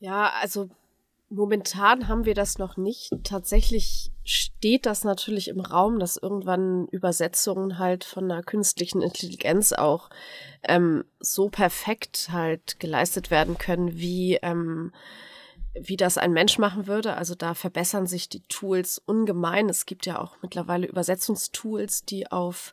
Ja, 0.00 0.30
also 0.40 0.70
momentan 1.30 2.08
haben 2.08 2.24
wir 2.24 2.34
das 2.34 2.58
noch 2.58 2.76
nicht. 2.76 3.10
Tatsächlich 3.24 4.12
steht 4.24 4.86
das 4.86 5.04
natürlich 5.04 5.48
im 5.48 5.60
Raum, 5.60 5.98
dass 5.98 6.16
irgendwann 6.16 6.86
Übersetzungen 6.88 7.78
halt 7.78 8.04
von 8.04 8.30
einer 8.30 8.42
künstlichen 8.42 9.02
Intelligenz 9.02 9.72
auch 9.72 10.10
ähm, 10.62 11.04
so 11.20 11.48
perfekt 11.48 12.28
halt 12.32 12.80
geleistet 12.80 13.30
werden 13.30 13.58
können, 13.58 13.94
wie 13.94 14.38
ähm, 14.42 14.92
wie 15.80 15.96
das 15.96 16.18
ein 16.18 16.32
Mensch 16.32 16.58
machen 16.58 16.86
würde. 16.86 17.16
Also 17.16 17.34
da 17.34 17.54
verbessern 17.54 18.06
sich 18.06 18.28
die 18.28 18.42
Tools 18.48 19.00
ungemein. 19.04 19.68
Es 19.68 19.86
gibt 19.86 20.06
ja 20.06 20.20
auch 20.20 20.36
mittlerweile 20.42 20.86
Übersetzungstools, 20.86 22.04
die 22.04 22.30
auf 22.30 22.72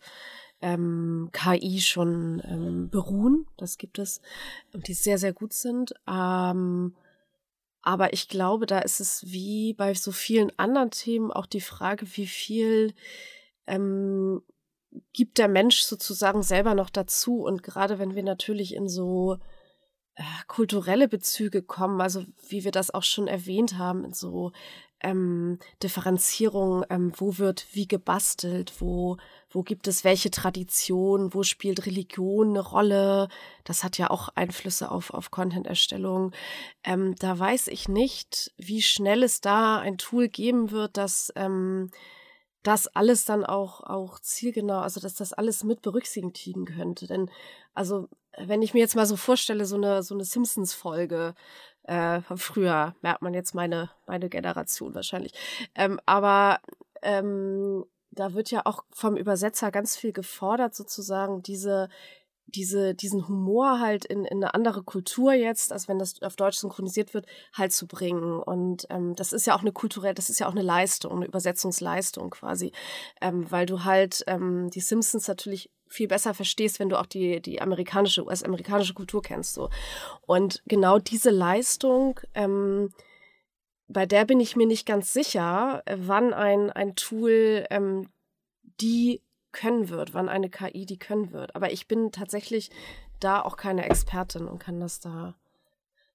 ähm, 0.61 1.29
KI 1.31 1.81
schon 1.81 2.41
ähm, 2.45 2.89
beruhen. 2.89 3.45
Das 3.57 3.77
gibt 3.77 3.99
es 3.99 4.21
und 4.73 4.87
die 4.87 4.93
sehr, 4.93 5.17
sehr 5.17 5.33
gut 5.33 5.53
sind. 5.53 5.93
Ähm, 6.07 6.95
aber 7.85 8.13
ich 8.13 8.27
glaube, 8.27 8.65
da 8.65 8.79
ist 8.79 8.99
es 8.99 9.23
wie 9.27 9.73
bei 9.73 9.93
so 9.93 10.11
vielen 10.11 10.51
anderen 10.57 10.89
Themen 10.89 11.31
auch 11.31 11.45
die 11.45 11.61
Frage, 11.61 12.07
wie 12.17 12.25
viel 12.25 12.95
ähm, 13.67 14.41
gibt 15.13 15.37
der 15.37 15.47
Mensch 15.47 15.81
sozusagen 15.81 16.41
selber 16.41 16.73
noch 16.73 16.89
dazu. 16.89 17.43
Und 17.43 17.61
gerade 17.61 17.99
wenn 17.99 18.15
wir 18.15 18.23
natürlich 18.23 18.73
in 18.73 18.89
so 18.89 19.37
äh, 20.15 20.23
kulturelle 20.47 21.07
Bezüge 21.07 21.61
kommen, 21.61 22.01
also 22.01 22.25
wie 22.49 22.63
wir 22.63 22.71
das 22.71 22.91
auch 22.91 23.03
schon 23.03 23.27
erwähnt 23.27 23.77
haben, 23.77 24.03
in 24.03 24.13
so 24.13 24.51
ähm, 25.05 25.59
Differenzierung, 25.83 26.83
ähm, 26.89 27.13
wo 27.15 27.37
wird 27.37 27.67
wie 27.73 27.87
gebastelt, 27.87 28.73
wo, 28.79 29.17
wo 29.49 29.63
gibt 29.63 29.87
es 29.87 30.03
welche 30.03 30.31
Tradition, 30.31 31.33
wo 31.33 31.43
spielt 31.43 31.85
Religion 31.85 32.49
eine 32.49 32.61
Rolle. 32.61 33.27
Das 33.63 33.83
hat 33.83 33.97
ja 33.97 34.09
auch 34.09 34.29
Einflüsse 34.29 34.89
auf, 34.91 35.11
auf 35.11 35.29
Content-Erstellung. 35.29 36.31
Ähm, 36.83 37.15
da 37.19 37.37
weiß 37.37 37.67
ich 37.67 37.87
nicht, 37.87 38.51
wie 38.57 38.81
schnell 38.81 39.23
es 39.23 39.41
da 39.41 39.77
ein 39.77 39.97
Tool 39.97 40.27
geben 40.27 40.71
wird, 40.71 40.97
das 40.97 41.31
ähm, 41.35 41.91
das 42.63 42.87
alles 42.87 43.25
dann 43.25 43.45
auch, 43.45 43.81
auch 43.81 44.19
zielgenau, 44.19 44.79
also 44.79 44.99
dass 44.99 45.13
das 45.13 45.33
alles 45.33 45.63
mit 45.63 45.83
berücksichtigen 45.83 46.65
könnte. 46.65 47.05
Denn, 47.05 47.29
also, 47.75 48.09
wenn 48.39 48.63
ich 48.63 48.73
mir 48.73 48.79
jetzt 48.79 48.95
mal 48.95 49.05
so 49.05 49.15
vorstelle, 49.15 49.65
so 49.65 49.75
eine, 49.75 50.01
so 50.01 50.15
eine 50.15 50.25
Simpsons-Folge 50.25 51.35
äh, 51.87 52.21
von 52.21 52.37
früher, 52.37 52.95
merkt 53.01 53.21
man 53.21 53.33
jetzt 53.33 53.55
meine, 53.55 53.89
meine 54.07 54.29
Generation 54.29 54.93
wahrscheinlich. 54.95 55.33
Ähm, 55.75 55.99
aber 56.05 56.59
ähm, 57.01 57.85
da 58.11 58.33
wird 58.33 58.51
ja 58.51 58.61
auch 58.65 58.83
vom 58.91 59.17
Übersetzer 59.17 59.71
ganz 59.71 59.95
viel 59.95 60.13
gefordert, 60.13 60.75
sozusagen, 60.75 61.41
diese 61.41 61.89
diese, 62.47 62.93
diesen 62.93 63.27
Humor 63.27 63.79
halt 63.79 64.05
in, 64.05 64.23
in 64.25 64.37
eine 64.37 64.53
andere 64.53 64.83
Kultur 64.83 65.33
jetzt, 65.33 65.73
als 65.73 65.87
wenn 65.87 65.99
das 65.99 66.21
auf 66.21 66.35
Deutsch 66.35 66.57
synchronisiert 66.57 67.13
wird, 67.13 67.25
halt 67.53 67.73
zu 67.73 67.87
bringen. 67.87 68.39
Und 68.39 68.85
ähm, 68.89 69.15
das 69.15 69.33
ist 69.33 69.47
ja 69.47 69.55
auch 69.55 69.61
eine 69.61 69.71
kulturelle, 69.71 70.13
das 70.13 70.29
ist 70.29 70.39
ja 70.39 70.47
auch 70.47 70.51
eine 70.51 70.61
Leistung, 70.61 71.13
eine 71.13 71.25
Übersetzungsleistung 71.25 72.29
quasi, 72.29 72.71
ähm, 73.21 73.49
weil 73.49 73.65
du 73.65 73.83
halt 73.83 74.23
ähm, 74.27 74.69
die 74.69 74.79
Simpsons 74.79 75.27
natürlich 75.27 75.69
viel 75.87 76.07
besser 76.07 76.33
verstehst, 76.33 76.79
wenn 76.79 76.89
du 76.89 76.99
auch 76.99 77.05
die, 77.05 77.41
die 77.41 77.61
amerikanische, 77.61 78.25
US-amerikanische 78.25 78.93
Kultur 78.93 79.21
kennst. 79.21 79.53
So. 79.53 79.69
Und 80.25 80.61
genau 80.67 80.99
diese 80.99 81.29
Leistung, 81.29 82.19
ähm, 82.33 82.91
bei 83.87 84.05
der 84.05 84.25
bin 84.25 84.39
ich 84.39 84.55
mir 84.55 84.67
nicht 84.67 84.85
ganz 84.85 85.13
sicher, 85.13 85.83
wann 85.89 86.33
ein, 86.33 86.71
ein 86.71 86.95
Tool 86.95 87.65
ähm, 87.69 88.09
die 88.81 89.21
können 89.51 89.89
wird, 89.89 90.13
wann 90.13 90.27
eine 90.27 90.49
KI 90.49 90.85
die 90.85 90.99
können 90.99 91.31
wird. 91.31 91.55
Aber 91.55 91.71
ich 91.71 91.87
bin 91.87 92.11
tatsächlich 92.11 92.71
da 93.19 93.41
auch 93.41 93.57
keine 93.57 93.85
Expertin 93.85 94.47
und 94.47 94.59
kann 94.59 94.79
das 94.79 94.99
da, 94.99 95.35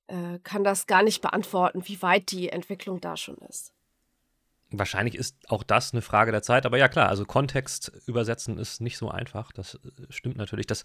äh, 0.08 0.38
kann 0.42 0.64
das 0.64 0.86
gar 0.86 1.02
nicht 1.02 1.22
beantworten, 1.22 1.82
wie 1.86 2.02
weit 2.02 2.30
die 2.32 2.50
Entwicklung 2.50 3.00
da 3.00 3.16
schon 3.16 3.38
ist. 3.48 3.72
Wahrscheinlich 4.72 5.16
ist 5.16 5.50
auch 5.50 5.64
das 5.64 5.92
eine 5.92 6.00
Frage 6.00 6.30
der 6.30 6.42
Zeit, 6.42 6.64
aber 6.64 6.78
ja 6.78 6.88
klar, 6.88 7.08
also 7.08 7.24
Kontext 7.24 7.90
übersetzen 8.06 8.56
ist 8.56 8.80
nicht 8.80 8.98
so 8.98 9.10
einfach. 9.10 9.50
Das 9.50 9.74
äh, 9.74 9.78
stimmt 10.10 10.36
natürlich. 10.36 10.66
Das, 10.66 10.84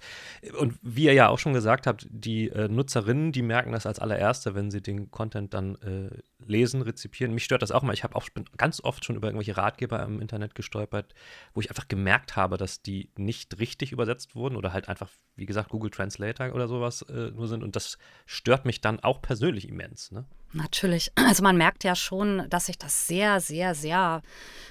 und 0.57 0.79
wie 0.81 1.03
ihr 1.03 1.13
ja 1.13 1.29
auch 1.29 1.37
schon 1.37 1.53
gesagt 1.53 1.85
habt, 1.85 2.07
die 2.09 2.49
äh, 2.49 2.67
Nutzerinnen, 2.67 3.31
die 3.31 3.43
merken 3.43 3.71
das 3.71 3.85
als 3.85 3.99
allererste, 3.99 4.55
wenn 4.55 4.71
sie 4.71 4.81
den 4.81 5.11
Content 5.11 5.53
dann 5.53 5.75
äh, 5.75 6.09
lesen, 6.43 6.81
rezipieren. 6.81 7.33
Mich 7.33 7.43
stört 7.43 7.61
das 7.61 7.71
auch 7.71 7.83
mal. 7.83 7.93
Ich 7.93 8.03
habe 8.03 8.15
auch 8.15 8.27
ganz 8.57 8.81
oft 8.83 9.05
schon 9.05 9.15
über 9.15 9.27
irgendwelche 9.27 9.55
Ratgeber 9.55 10.01
im 10.01 10.19
Internet 10.19 10.55
gestolpert, 10.55 11.13
wo 11.53 11.61
ich 11.61 11.69
einfach 11.69 11.87
gemerkt 11.87 12.35
habe, 12.35 12.57
dass 12.57 12.81
die 12.81 13.11
nicht 13.17 13.59
richtig 13.59 13.91
übersetzt 13.91 14.33
wurden 14.33 14.55
oder 14.55 14.73
halt 14.73 14.89
einfach, 14.89 15.11
wie 15.35 15.45
gesagt, 15.45 15.69
Google 15.69 15.91
Translator 15.91 16.53
oder 16.55 16.67
sowas 16.67 17.03
äh, 17.03 17.29
nur 17.31 17.47
sind. 17.47 17.63
Und 17.63 17.75
das 17.75 17.99
stört 18.25 18.65
mich 18.65 18.81
dann 18.81 18.99
auch 18.99 19.21
persönlich 19.21 19.69
immens. 19.69 20.11
Ne? 20.11 20.25
Natürlich. 20.55 21.11
Also 21.25 21.41
man 21.43 21.57
merkt 21.57 21.83
ja 21.83 21.95
schon, 21.95 22.47
dass 22.49 22.67
sich 22.67 22.77
das 22.77 23.07
sehr, 23.07 23.41
sehr, 23.41 23.73
sehr 23.73 24.21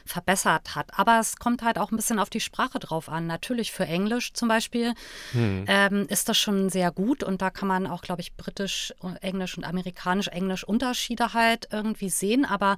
verbessert 0.06 0.76
hat. 0.76 0.96
Aber 0.96 1.18
es 1.18 1.36
kommt 1.36 1.62
halt 1.62 1.78
auch 1.78 1.90
ein 1.90 1.96
bisschen 1.96 2.18
auf 2.18 2.30
die 2.30 2.40
Sprache 2.40 2.78
drauf 2.78 3.08
an. 3.08 3.26
Natürlich 3.26 3.72
für 3.72 3.84
Englisch 3.84 4.32
zum 4.34 4.48
Beispiel 4.48 4.94
hm. 5.32 5.64
ähm, 5.66 6.06
ist 6.08 6.28
das 6.28 6.38
schon 6.38 6.70
sehr 6.70 6.92
gut 6.92 7.22
und 7.22 7.42
da 7.42 7.50
kann 7.50 7.68
man 7.68 7.86
auch, 7.86 8.02
glaube 8.02 8.20
ich, 8.20 8.36
britisch, 8.36 8.94
Englisch 9.20 9.58
und 9.58 9.64
amerikanisch 9.64 10.28
Englisch 10.28 10.64
Unterschiede 10.64 11.34
halt 11.34 11.68
irgendwie 11.72 12.08
sehen. 12.08 12.44
Aber 12.44 12.76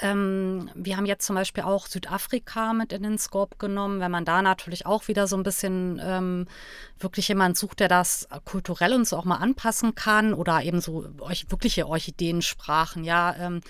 ähm, 0.00 0.70
wir 0.74 0.96
haben 0.96 1.06
jetzt 1.06 1.26
zum 1.26 1.36
Beispiel 1.36 1.62
auch 1.62 1.86
Südafrika 1.86 2.72
mit 2.72 2.92
in 2.92 3.04
den 3.04 3.18
Scope 3.18 3.56
genommen, 3.58 4.00
wenn 4.00 4.10
man 4.10 4.24
da 4.24 4.42
natürlich 4.42 4.86
auch 4.86 5.06
wieder 5.08 5.26
so 5.26 5.36
ein 5.36 5.44
bisschen 5.44 6.00
ähm, 6.02 6.46
wirklich 6.98 7.28
jemand 7.28 7.56
sucht, 7.56 7.80
der 7.80 7.88
das 7.88 8.28
kulturell 8.44 8.92
und 8.92 9.06
so 9.06 9.16
auch 9.16 9.24
mal 9.24 9.36
anpassen 9.36 9.94
kann 9.94 10.34
oder 10.34 10.62
eben 10.62 10.80
so 10.80 11.06
euch 11.20 11.50
wirkliche 11.50 11.88
Orchideensprachen, 12.44 13.04
ja, 13.04 13.34
ähm, 13.38 13.60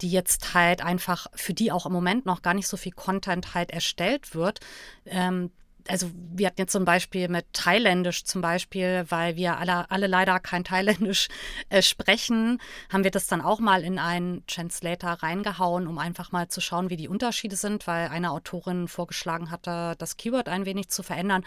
die 0.00 0.10
jetzt 0.10 0.54
halt 0.54 0.82
einfach 0.82 1.26
für 1.34 1.54
die 1.54 1.72
auch 1.72 1.86
im 1.86 1.92
Moment 1.92 2.26
noch 2.26 2.42
gar 2.42 2.54
nicht 2.54 2.68
so 2.68 2.76
viel 2.76 2.92
Content 2.92 3.54
halt 3.54 3.70
erstellt 3.70 4.34
wird. 4.34 4.60
Ähm, 5.06 5.50
also 5.88 6.10
wir 6.12 6.48
hatten 6.48 6.60
jetzt 6.60 6.72
zum 6.72 6.84
Beispiel 6.84 7.28
mit 7.28 7.46
Thailändisch 7.54 8.24
zum 8.24 8.42
Beispiel, 8.42 9.06
weil 9.08 9.36
wir 9.36 9.56
alle, 9.56 9.90
alle 9.90 10.06
leider 10.06 10.38
kein 10.38 10.62
Thailändisch 10.62 11.28
äh, 11.70 11.80
sprechen, 11.80 12.60
haben 12.92 13.04
wir 13.04 13.10
das 13.10 13.26
dann 13.26 13.40
auch 13.40 13.58
mal 13.58 13.82
in 13.82 13.98
einen 13.98 14.44
Translator 14.46 15.12
reingehauen, 15.12 15.86
um 15.86 15.96
einfach 15.98 16.30
mal 16.30 16.48
zu 16.48 16.60
schauen, 16.60 16.90
wie 16.90 16.98
die 16.98 17.08
Unterschiede 17.08 17.56
sind, 17.56 17.86
weil 17.86 18.08
eine 18.08 18.32
Autorin 18.32 18.86
vorgeschlagen 18.86 19.50
hatte, 19.50 19.94
das 19.98 20.18
Keyword 20.18 20.50
ein 20.50 20.66
wenig 20.66 20.88
zu 20.90 21.02
verändern. 21.02 21.42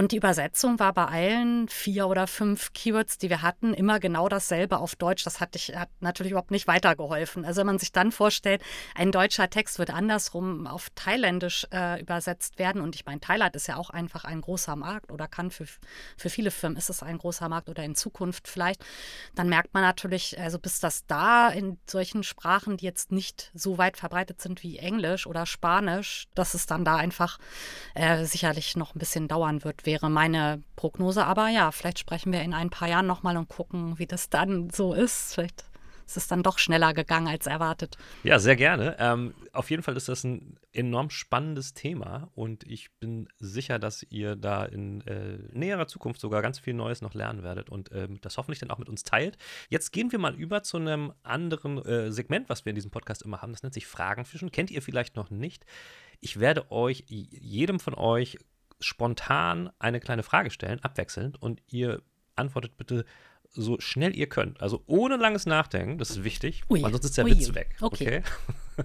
Und 0.00 0.12
die 0.12 0.16
Übersetzung 0.16 0.78
war 0.78 0.94
bei 0.94 1.04
allen 1.04 1.68
vier 1.68 2.06
oder 2.06 2.26
fünf 2.26 2.72
Keywords, 2.72 3.18
die 3.18 3.28
wir 3.28 3.42
hatten, 3.42 3.74
immer 3.74 4.00
genau 4.00 4.30
dasselbe 4.30 4.78
auf 4.78 4.96
Deutsch. 4.96 5.24
Das 5.24 5.40
hat, 5.40 5.54
ich, 5.56 5.76
hat 5.76 5.90
natürlich 6.00 6.30
überhaupt 6.30 6.52
nicht 6.52 6.66
weitergeholfen. 6.66 7.44
Also 7.44 7.58
wenn 7.58 7.66
man 7.66 7.78
sich 7.78 7.92
dann 7.92 8.10
vorstellt, 8.10 8.62
ein 8.94 9.12
deutscher 9.12 9.50
Text 9.50 9.78
wird 9.78 9.90
andersrum 9.90 10.66
auf 10.66 10.88
Thailändisch 10.94 11.66
äh, 11.70 12.00
übersetzt 12.00 12.58
werden. 12.58 12.80
Und 12.80 12.94
ich 12.94 13.04
meine, 13.04 13.20
Thailand 13.20 13.54
ist 13.56 13.66
ja 13.66 13.76
auch 13.76 13.90
einfach 13.90 14.24
ein 14.24 14.40
großer 14.40 14.74
Markt 14.74 15.12
oder 15.12 15.28
kann 15.28 15.50
für, 15.50 15.66
für 16.16 16.30
viele 16.30 16.50
Firmen 16.50 16.78
ist 16.78 16.88
es 16.88 17.02
ein 17.02 17.18
großer 17.18 17.50
Markt 17.50 17.68
oder 17.68 17.84
in 17.84 17.94
Zukunft 17.94 18.48
vielleicht. 18.48 18.82
Dann 19.34 19.50
merkt 19.50 19.74
man 19.74 19.82
natürlich, 19.82 20.40
also 20.40 20.58
bis 20.58 20.80
das 20.80 21.04
da 21.08 21.50
in 21.50 21.76
solchen 21.86 22.22
Sprachen, 22.22 22.78
die 22.78 22.86
jetzt 22.86 23.12
nicht 23.12 23.50
so 23.52 23.76
weit 23.76 23.98
verbreitet 23.98 24.40
sind 24.40 24.62
wie 24.62 24.78
Englisch 24.78 25.26
oder 25.26 25.44
Spanisch, 25.44 26.26
dass 26.34 26.54
es 26.54 26.64
dann 26.64 26.86
da 26.86 26.96
einfach 26.96 27.38
äh, 27.94 28.24
sicherlich 28.24 28.76
noch 28.76 28.94
ein 28.94 28.98
bisschen 28.98 29.28
dauern 29.28 29.62
wird 29.62 29.84
wäre 29.90 30.08
meine 30.08 30.62
Prognose. 30.76 31.26
Aber 31.26 31.48
ja, 31.48 31.72
vielleicht 31.72 31.98
sprechen 31.98 32.32
wir 32.32 32.42
in 32.42 32.54
ein 32.54 32.70
paar 32.70 32.88
Jahren 32.88 33.08
nochmal 33.08 33.36
und 33.36 33.48
gucken, 33.48 33.98
wie 33.98 34.06
das 34.06 34.30
dann 34.30 34.70
so 34.70 34.94
ist. 34.94 35.34
Vielleicht 35.34 35.64
ist 36.06 36.16
es 36.16 36.28
dann 36.28 36.42
doch 36.42 36.58
schneller 36.58 36.94
gegangen 36.94 37.26
als 37.26 37.46
erwartet. 37.46 37.96
Ja, 38.22 38.38
sehr 38.38 38.56
gerne. 38.56 38.96
Ähm, 38.98 39.34
auf 39.52 39.70
jeden 39.70 39.82
Fall 39.82 39.96
ist 39.96 40.08
das 40.08 40.24
ein 40.24 40.58
enorm 40.72 41.10
spannendes 41.10 41.74
Thema 41.74 42.30
und 42.34 42.64
ich 42.64 42.90
bin 42.98 43.28
sicher, 43.38 43.78
dass 43.78 44.04
ihr 44.10 44.36
da 44.36 44.64
in 44.64 45.02
äh, 45.02 45.38
näherer 45.52 45.86
Zukunft 45.86 46.20
sogar 46.20 46.42
ganz 46.42 46.58
viel 46.58 46.74
Neues 46.74 47.00
noch 47.00 47.14
lernen 47.14 47.42
werdet 47.42 47.68
und 47.70 47.92
äh, 47.92 48.08
das 48.20 48.38
hoffentlich 48.38 48.58
dann 48.58 48.70
auch 48.70 48.78
mit 48.78 48.88
uns 48.88 49.04
teilt. 49.04 49.38
Jetzt 49.68 49.92
gehen 49.92 50.10
wir 50.10 50.18
mal 50.18 50.34
über 50.34 50.62
zu 50.62 50.76
einem 50.78 51.12
anderen 51.22 51.78
äh, 51.84 52.10
Segment, 52.10 52.48
was 52.48 52.64
wir 52.64 52.70
in 52.70 52.76
diesem 52.76 52.90
Podcast 52.90 53.22
immer 53.22 53.42
haben. 53.42 53.52
Das 53.52 53.62
nennt 53.62 53.74
sich 53.74 53.86
Fragenfischen. 53.86 54.50
Kennt 54.50 54.70
ihr 54.70 54.82
vielleicht 54.82 55.14
noch 55.16 55.30
nicht? 55.30 55.64
Ich 56.20 56.38
werde 56.38 56.70
euch, 56.70 57.04
jedem 57.08 57.80
von 57.80 57.94
euch, 57.94 58.36
spontan 58.80 59.70
eine 59.78 60.00
kleine 60.00 60.22
Frage 60.22 60.50
stellen, 60.50 60.80
abwechselnd, 60.80 61.40
und 61.40 61.62
ihr 61.68 62.02
antwortet 62.36 62.76
bitte 62.76 63.04
so 63.52 63.80
schnell 63.80 64.16
ihr 64.16 64.28
könnt. 64.28 64.60
Also 64.60 64.82
ohne 64.86 65.16
langes 65.16 65.46
Nachdenken, 65.46 65.98
das 65.98 66.10
ist 66.10 66.24
wichtig, 66.24 66.62
Ui. 66.70 66.82
weil 66.82 66.92
sonst 66.92 67.04
ist 67.04 67.18
der 67.18 67.24
Ui. 67.24 67.32
Witz 67.32 67.54
weg. 67.54 67.76
Okay. 67.80 68.22
okay? 68.76 68.84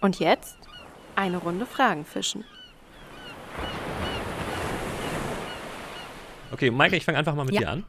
und 0.00 0.18
jetzt 0.18 0.56
eine 1.14 1.36
Runde 1.36 1.66
Fragen 1.66 2.04
fischen. 2.04 2.44
Okay, 6.52 6.70
Maike, 6.70 6.96
ich 6.96 7.04
fange 7.04 7.18
einfach 7.18 7.34
mal 7.34 7.44
mit 7.44 7.54
ja. 7.54 7.60
dir 7.60 7.70
an. 7.70 7.84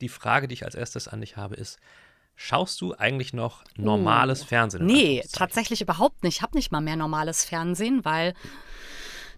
Die 0.00 0.08
Frage, 0.08 0.48
die 0.48 0.54
ich 0.54 0.64
als 0.64 0.74
erstes 0.74 1.08
an 1.08 1.20
dich 1.20 1.36
habe, 1.36 1.56
ist: 1.56 1.78
Schaust 2.38 2.82
du 2.82 2.94
eigentlich 2.94 3.32
noch 3.32 3.64
normales 3.76 4.42
oh. 4.42 4.46
Fernsehen? 4.46 4.84
Nee, 4.84 5.24
tatsächlich 5.32 5.80
überhaupt 5.80 6.22
nicht. 6.22 6.36
Ich 6.36 6.42
habe 6.42 6.56
nicht 6.56 6.70
mal 6.70 6.82
mehr 6.82 6.96
normales 6.96 7.44
Fernsehen, 7.46 8.04
weil 8.04 8.34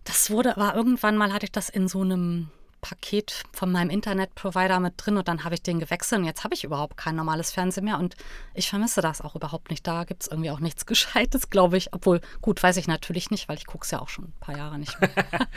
das 0.03 0.31
wurde, 0.31 0.55
war 0.57 0.75
irgendwann 0.75 1.17
mal 1.17 1.33
hatte 1.33 1.47
ich 1.47 1.53
das 1.53 1.69
in 1.69 1.87
so 1.87 2.01
einem 2.01 2.51
Paket 2.81 3.45
von 3.53 3.71
meinem 3.71 3.91
Internetprovider 3.91 4.81
mit 4.81 4.95
drin 4.97 5.17
und 5.17 5.29
dann 5.29 5.45
habe 5.45 5.55
ich 5.55 5.63
den 5.63 5.81
gewechselt 5.81 6.21
und 6.21 6.27
jetzt 6.27 6.45
habe 6.45 6.55
ich 6.55 6.65
überhaupt 6.65 6.97
kein 6.97 7.17
normales 7.17 7.51
Fernsehen 7.51 7.85
mehr 7.85 7.99
und 7.99 8.17
ich 8.55 8.69
vermisse 8.69 9.01
das 9.01 9.21
auch 9.21 9.35
überhaupt 9.35 9.71
nicht. 9.71 9.87
Da 9.87 10.05
gibt 10.05 10.23
es 10.23 10.29
irgendwie 10.29 10.51
auch 10.51 10.61
nichts 10.61 10.87
Gescheites, 10.87 11.51
glaube 11.51 11.77
ich. 11.77 11.93
Obwohl, 11.93 12.21
gut, 12.41 12.63
weiß 12.63 12.77
ich 12.77 12.87
natürlich 12.87 13.31
nicht, 13.31 13.49
weil 13.49 13.57
ich 13.57 13.67
gucke 13.67 13.85
es 13.85 13.91
ja 13.91 14.01
auch 14.01 14.09
schon 14.09 14.27
ein 14.27 14.35
paar 14.41 14.57
Jahre 14.57 14.79
nicht 14.79 15.01
mehr. 15.01 15.11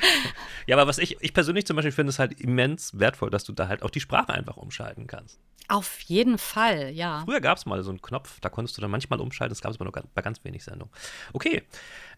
ja, 0.68 0.76
aber 0.76 0.88
was 0.88 0.98
ich, 0.98 1.18
ich 1.22 1.34
persönlich 1.34 1.66
zum 1.66 1.76
Beispiel 1.76 1.92
finde, 1.92 2.10
ist 2.10 2.20
halt 2.20 2.40
immens 2.40 2.98
wertvoll, 3.00 3.30
dass 3.30 3.44
du 3.44 3.54
da 3.54 3.68
halt 3.68 3.84
auch 3.84 3.90
die 3.90 4.02
Sprache 4.02 4.34
einfach 4.34 4.58
umschalten 4.58 5.08
kannst. 5.08 5.40
Auf 5.72 6.02
jeden 6.02 6.38
Fall, 6.38 6.90
ja. 6.90 7.24
Früher 7.24 7.40
gab 7.40 7.58
es 7.58 7.66
mal 7.66 7.82
so 7.82 7.92
einen 7.92 8.02
Knopf, 8.02 8.42
da 8.42 8.50
konntest 8.50 8.76
du 8.78 8.82
dann 8.82 8.92
manchmal 8.92 9.22
umschalten, 9.22 9.52
das 9.52 9.62
gab 9.62 9.72
es 9.72 9.78
aber 9.78 9.86
nur 9.86 10.04
bei 10.14 10.22
ganz 10.22 10.44
wenig 10.44 10.66
Sendungen. 10.66 10.94
Okay, 11.32 11.64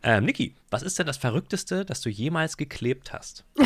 ähm, 0.02 0.26
Niki, 0.26 0.56
was 0.72 0.82
ist 0.82 0.98
denn 0.98 1.06
das 1.06 1.18
Verrückteste, 1.18 1.86
das 1.86 2.02
du 2.02 2.10
jemals 2.10 2.58
geklebt 2.58 3.13
hast? 3.13 3.46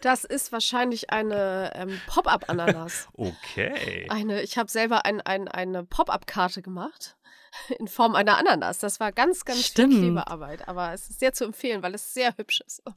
Das 0.00 0.24
ist 0.24 0.52
wahrscheinlich 0.52 1.10
eine 1.10 1.72
ähm, 1.74 2.00
Pop-up-Ananas. 2.06 3.08
okay. 3.14 4.06
Eine, 4.08 4.42
ich 4.42 4.58
habe 4.58 4.70
selber 4.70 5.04
ein, 5.04 5.20
ein, 5.20 5.48
eine 5.48 5.84
Pop-up-Karte 5.84 6.62
gemacht 6.62 7.16
in 7.78 7.88
Form 7.88 8.14
einer 8.14 8.38
Ananas. 8.38 8.78
Das 8.78 9.00
war 9.00 9.12
ganz, 9.12 9.44
ganz 9.44 9.66
Stimmt. 9.66 9.94
viel 9.94 10.02
Klebearbeit, 10.02 10.68
aber 10.68 10.92
es 10.92 11.10
ist 11.10 11.20
sehr 11.20 11.32
zu 11.32 11.44
empfehlen, 11.44 11.82
weil 11.82 11.94
es 11.94 12.14
sehr 12.14 12.36
hübsch 12.36 12.60
ist. 12.66 12.82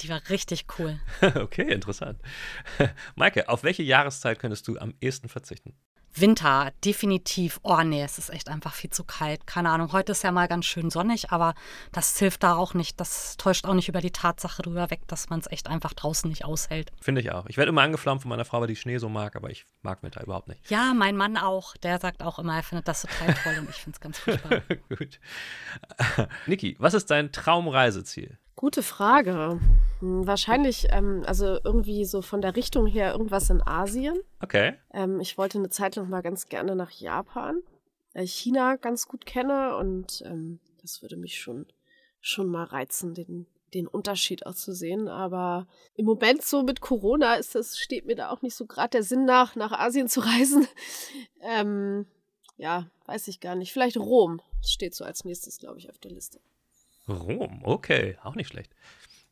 Die 0.00 0.08
war 0.08 0.20
richtig 0.30 0.66
cool. 0.78 0.98
okay, 1.34 1.70
interessant. 1.70 2.20
Maike, 3.16 3.50
auf 3.50 3.64
welche 3.64 3.82
Jahreszeit 3.82 4.38
könntest 4.38 4.66
du 4.66 4.78
am 4.78 4.94
ehesten 5.00 5.28
verzichten? 5.28 5.76
Winter, 6.14 6.72
definitiv. 6.84 7.60
Oh 7.62 7.82
nee, 7.82 8.02
es 8.02 8.18
ist 8.18 8.30
echt 8.30 8.48
einfach 8.48 8.74
viel 8.74 8.90
zu 8.90 9.04
kalt. 9.04 9.46
Keine 9.46 9.70
Ahnung, 9.70 9.92
heute 9.92 10.12
ist 10.12 10.24
ja 10.24 10.32
mal 10.32 10.48
ganz 10.48 10.66
schön 10.66 10.90
sonnig, 10.90 11.30
aber 11.30 11.54
das 11.92 12.18
hilft 12.18 12.42
da 12.42 12.56
auch 12.56 12.74
nicht. 12.74 12.98
Das 12.98 13.36
täuscht 13.36 13.64
auch 13.64 13.74
nicht 13.74 13.88
über 13.88 14.00
die 14.00 14.10
Tatsache 14.10 14.62
drüber 14.62 14.90
weg, 14.90 15.00
dass 15.06 15.30
man 15.30 15.40
es 15.40 15.46
echt 15.50 15.68
einfach 15.68 15.92
draußen 15.92 16.28
nicht 16.28 16.44
aushält. 16.44 16.90
Finde 17.00 17.20
ich 17.20 17.30
auch. 17.30 17.46
Ich 17.46 17.56
werde 17.56 17.68
immer 17.68 17.82
angeflammt 17.82 18.22
von 18.22 18.28
meiner 18.28 18.44
Frau, 18.44 18.60
weil 18.60 18.68
die 18.68 18.76
Schnee 18.76 18.98
so 18.98 19.08
mag, 19.08 19.36
aber 19.36 19.50
ich 19.50 19.66
mag 19.82 20.02
Winter 20.02 20.22
überhaupt 20.22 20.48
nicht. 20.48 20.68
Ja, 20.70 20.92
mein 20.94 21.16
Mann 21.16 21.36
auch. 21.36 21.76
Der 21.76 22.00
sagt 22.00 22.22
auch 22.22 22.38
immer, 22.38 22.56
er 22.56 22.62
findet 22.62 22.88
das 22.88 23.02
total 23.02 23.34
toll 23.34 23.58
und 23.60 23.70
ich 23.70 23.76
finde 23.76 23.96
es 23.96 24.00
ganz 24.00 24.18
furchtbar. 24.18 24.62
Gut. 24.88 25.20
Niki, 26.46 26.76
was 26.80 26.94
ist 26.94 27.10
dein 27.10 27.30
Traumreiseziel? 27.30 28.38
Gute 28.56 28.82
Frage. 28.82 29.58
Hm, 30.00 30.26
wahrscheinlich, 30.26 30.88
ähm, 30.90 31.22
also 31.26 31.58
irgendwie 31.64 32.04
so 32.04 32.22
von 32.22 32.40
der 32.40 32.56
Richtung 32.56 32.86
her 32.86 33.12
irgendwas 33.12 33.50
in 33.50 33.62
Asien. 33.66 34.18
Okay. 34.40 34.74
Ähm, 34.92 35.20
ich 35.20 35.38
wollte 35.38 35.58
eine 35.58 35.70
Zeit 35.70 35.96
lang 35.96 36.08
mal 36.08 36.22
ganz 36.22 36.48
gerne 36.48 36.74
nach 36.74 36.90
Japan, 36.90 37.62
weil 38.12 38.24
ich 38.24 38.34
China 38.34 38.76
ganz 38.76 39.06
gut 39.06 39.26
kenne 39.26 39.76
und 39.76 40.22
ähm, 40.26 40.60
das 40.82 41.02
würde 41.02 41.16
mich 41.16 41.38
schon, 41.40 41.66
schon 42.20 42.48
mal 42.48 42.64
reizen, 42.64 43.14
den, 43.14 43.46
den 43.74 43.86
Unterschied 43.86 44.46
auch 44.46 44.54
zu 44.54 44.72
sehen. 44.72 45.08
Aber 45.08 45.66
im 45.94 46.06
Moment 46.06 46.42
so 46.42 46.62
mit 46.62 46.80
Corona 46.80 47.34
ist 47.34 47.54
das, 47.54 47.78
steht 47.78 48.06
mir 48.06 48.16
da 48.16 48.30
auch 48.30 48.42
nicht 48.42 48.56
so 48.56 48.66
gerade 48.66 48.90
der 48.90 49.02
Sinn 49.02 49.24
nach, 49.24 49.56
nach 49.56 49.72
Asien 49.72 50.08
zu 50.08 50.20
reisen. 50.24 50.66
ähm, 51.42 52.06
ja, 52.56 52.90
weiß 53.06 53.28
ich 53.28 53.40
gar 53.40 53.54
nicht. 53.54 53.72
Vielleicht 53.72 53.96
Rom 53.96 54.40
steht 54.62 54.94
so 54.94 55.04
als 55.04 55.24
nächstes, 55.24 55.58
glaube 55.58 55.78
ich, 55.78 55.88
auf 55.88 55.98
der 55.98 56.10
Liste. 56.10 56.40
Rom, 57.10 57.60
okay, 57.64 58.16
auch 58.22 58.34
nicht 58.34 58.48
schlecht. 58.48 58.74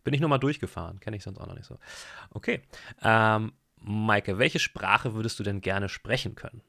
Bin 0.04 0.14
ich 0.14 0.20
nochmal 0.20 0.38
durchgefahren, 0.38 1.00
kenne 1.00 1.16
ich 1.16 1.22
sonst 1.22 1.38
auch 1.38 1.46
noch 1.46 1.54
nicht 1.54 1.66
so. 1.66 1.78
Okay. 2.30 2.62
Ähm, 3.02 3.52
Maike, 3.80 4.38
welche 4.38 4.58
Sprache 4.58 5.14
würdest 5.14 5.38
du 5.38 5.42
denn 5.42 5.60
gerne 5.60 5.88
sprechen 5.88 6.34
können? 6.34 6.62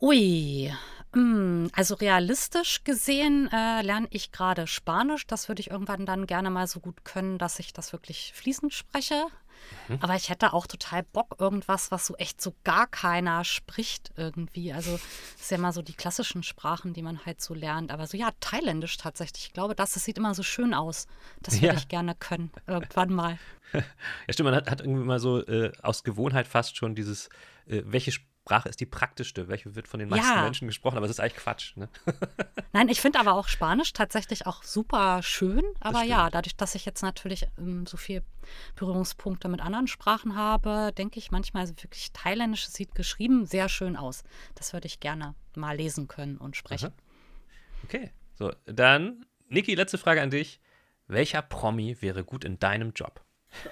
Ui, 0.00 0.72
hm, 1.12 1.70
also 1.74 1.94
realistisch 1.94 2.82
gesehen 2.84 3.48
äh, 3.52 3.82
lerne 3.82 4.08
ich 4.10 4.32
gerade 4.32 4.66
Spanisch. 4.66 5.26
Das 5.26 5.48
würde 5.48 5.60
ich 5.60 5.70
irgendwann 5.70 6.06
dann 6.06 6.26
gerne 6.26 6.50
mal 6.50 6.66
so 6.66 6.80
gut 6.80 7.04
können, 7.04 7.38
dass 7.38 7.58
ich 7.58 7.72
das 7.72 7.92
wirklich 7.92 8.32
fließend 8.34 8.74
spreche. 8.74 9.26
Mhm. 9.88 9.98
Aber 10.00 10.16
ich 10.16 10.28
hätte 10.28 10.52
auch 10.52 10.66
total 10.66 11.02
Bock, 11.02 11.36
irgendwas, 11.38 11.90
was 11.90 12.06
so 12.06 12.14
echt 12.16 12.40
so 12.40 12.54
gar 12.64 12.86
keiner 12.86 13.44
spricht 13.44 14.10
irgendwie. 14.16 14.72
Also, 14.72 14.92
das 14.92 15.42
ist 15.42 15.50
ja 15.50 15.56
immer 15.56 15.72
so 15.72 15.82
die 15.82 15.94
klassischen 15.94 16.42
Sprachen, 16.42 16.92
die 16.92 17.02
man 17.02 17.24
halt 17.24 17.40
so 17.40 17.54
lernt. 17.54 17.90
Aber 17.90 18.06
so, 18.06 18.16
ja, 18.16 18.30
Thailändisch 18.40 18.96
tatsächlich. 18.96 19.46
Ich 19.46 19.52
glaube, 19.52 19.74
das, 19.74 19.92
das 19.92 20.04
sieht 20.04 20.18
immer 20.18 20.34
so 20.34 20.42
schön 20.42 20.74
aus. 20.74 21.06
Das 21.40 21.54
würde 21.56 21.66
ja. 21.66 21.74
ich 21.74 21.88
gerne 21.88 22.14
können, 22.14 22.50
irgendwann 22.66 23.12
mal. 23.12 23.38
Ja, 24.26 24.34
stimmt, 24.34 24.50
man 24.50 24.54
hat, 24.54 24.70
hat 24.70 24.82
irgendwie 24.82 25.02
mal 25.02 25.18
so 25.18 25.40
äh, 25.46 25.72
aus 25.80 26.04
Gewohnheit 26.04 26.46
fast 26.46 26.76
schon 26.76 26.94
dieses, 26.94 27.30
äh, 27.66 27.80
welche 27.86 28.12
Sprache 28.12 28.31
ist 28.64 28.80
die 28.80 28.86
praktischste, 28.86 29.48
welche 29.48 29.74
wird 29.74 29.88
von 29.88 30.00
den 30.00 30.08
meisten 30.08 30.26
ja. 30.26 30.42
Menschen 30.42 30.66
gesprochen, 30.66 30.96
aber 30.96 31.06
es 31.06 31.12
ist 31.12 31.20
eigentlich 31.20 31.36
Quatsch. 31.36 31.76
Ne? 31.76 31.88
Nein, 32.72 32.88
ich 32.88 33.00
finde 33.00 33.20
aber 33.20 33.34
auch 33.34 33.48
Spanisch 33.48 33.92
tatsächlich 33.92 34.46
auch 34.46 34.62
super 34.62 35.22
schön. 35.22 35.62
Aber 35.80 36.02
ja, 36.02 36.28
dadurch, 36.28 36.56
dass 36.56 36.74
ich 36.74 36.84
jetzt 36.84 37.02
natürlich 37.02 37.46
ähm, 37.58 37.86
so 37.86 37.96
viele 37.96 38.22
Berührungspunkte 38.76 39.48
mit 39.48 39.60
anderen 39.60 39.86
Sprachen 39.86 40.36
habe, 40.36 40.92
denke 40.96 41.18
ich 41.18 41.30
manchmal 41.30 41.62
also 41.62 41.74
wirklich 41.76 42.12
Thailändisch 42.12 42.66
sieht 42.68 42.94
geschrieben 42.94 43.46
sehr 43.46 43.68
schön 43.68 43.96
aus. 43.96 44.24
Das 44.54 44.72
würde 44.72 44.86
ich 44.86 45.00
gerne 45.00 45.34
mal 45.56 45.76
lesen 45.76 46.08
können 46.08 46.36
und 46.36 46.56
sprechen. 46.56 46.86
Aha. 46.86 46.94
Okay, 47.84 48.10
so 48.34 48.52
dann 48.66 49.24
Niki, 49.48 49.74
letzte 49.74 49.98
Frage 49.98 50.22
an 50.22 50.30
dich. 50.30 50.60
Welcher 51.06 51.42
Promi 51.42 52.00
wäre 52.00 52.24
gut 52.24 52.44
in 52.44 52.58
deinem 52.58 52.92
Job? 52.92 53.22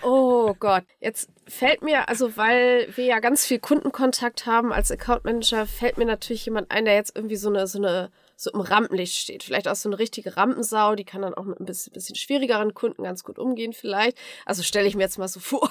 Oh 0.02 0.54
Gott, 0.58 0.84
jetzt 1.00 1.30
fällt 1.46 1.82
mir, 1.82 2.08
also 2.08 2.36
weil 2.36 2.88
wir 2.96 3.04
ja 3.04 3.20
ganz 3.20 3.44
viel 3.44 3.58
Kundenkontakt 3.58 4.46
haben 4.46 4.72
als 4.72 4.90
Account 4.90 5.24
Manager, 5.24 5.66
fällt 5.66 5.98
mir 5.98 6.06
natürlich 6.06 6.44
jemand 6.44 6.70
ein, 6.70 6.84
der 6.84 6.94
jetzt 6.94 7.14
irgendwie 7.14 7.36
so 7.36 7.48
eine, 7.48 7.66
so 7.66 7.78
eine, 7.78 8.10
so 8.36 8.50
im 8.52 8.60
Rampenlicht 8.60 9.16
steht. 9.16 9.42
Vielleicht 9.42 9.68
auch 9.68 9.74
so 9.74 9.88
eine 9.88 9.98
richtige 9.98 10.36
Rampensau, 10.36 10.94
die 10.94 11.04
kann 11.04 11.22
dann 11.22 11.34
auch 11.34 11.44
mit 11.44 11.60
ein 11.60 11.66
bisschen, 11.66 11.92
bisschen 11.92 12.16
schwierigeren 12.16 12.72
Kunden 12.74 13.02
ganz 13.02 13.24
gut 13.24 13.38
umgehen, 13.38 13.72
vielleicht. 13.72 14.16
Also 14.46 14.62
stelle 14.62 14.86
ich 14.86 14.94
mir 14.94 15.02
jetzt 15.02 15.18
mal 15.18 15.28
so 15.28 15.40
vor, 15.40 15.70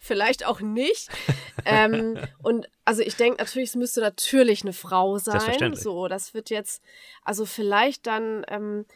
vielleicht 0.00 0.46
auch 0.46 0.60
nicht. 0.60 1.08
ähm, 1.64 2.18
und 2.42 2.68
also 2.84 3.02
ich 3.02 3.16
denke 3.16 3.38
natürlich, 3.38 3.70
es 3.70 3.76
müsste 3.76 4.00
natürlich 4.00 4.62
eine 4.62 4.72
Frau 4.72 5.18
sein. 5.18 5.40
So, 5.76 6.08
das 6.08 6.34
wird 6.34 6.50
jetzt, 6.50 6.82
also 7.22 7.46
vielleicht 7.46 8.06
dann. 8.06 8.44
Ähm, 8.48 8.86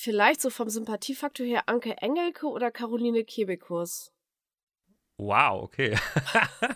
Vielleicht 0.00 0.40
so 0.40 0.48
vom 0.48 0.68
Sympathiefaktor 0.68 1.44
her 1.44 1.64
Anke 1.68 1.96
Engelke 2.00 2.46
oder 2.46 2.70
Caroline 2.70 3.24
Kebekus. 3.24 4.12
Wow, 5.16 5.64
okay. 5.64 5.98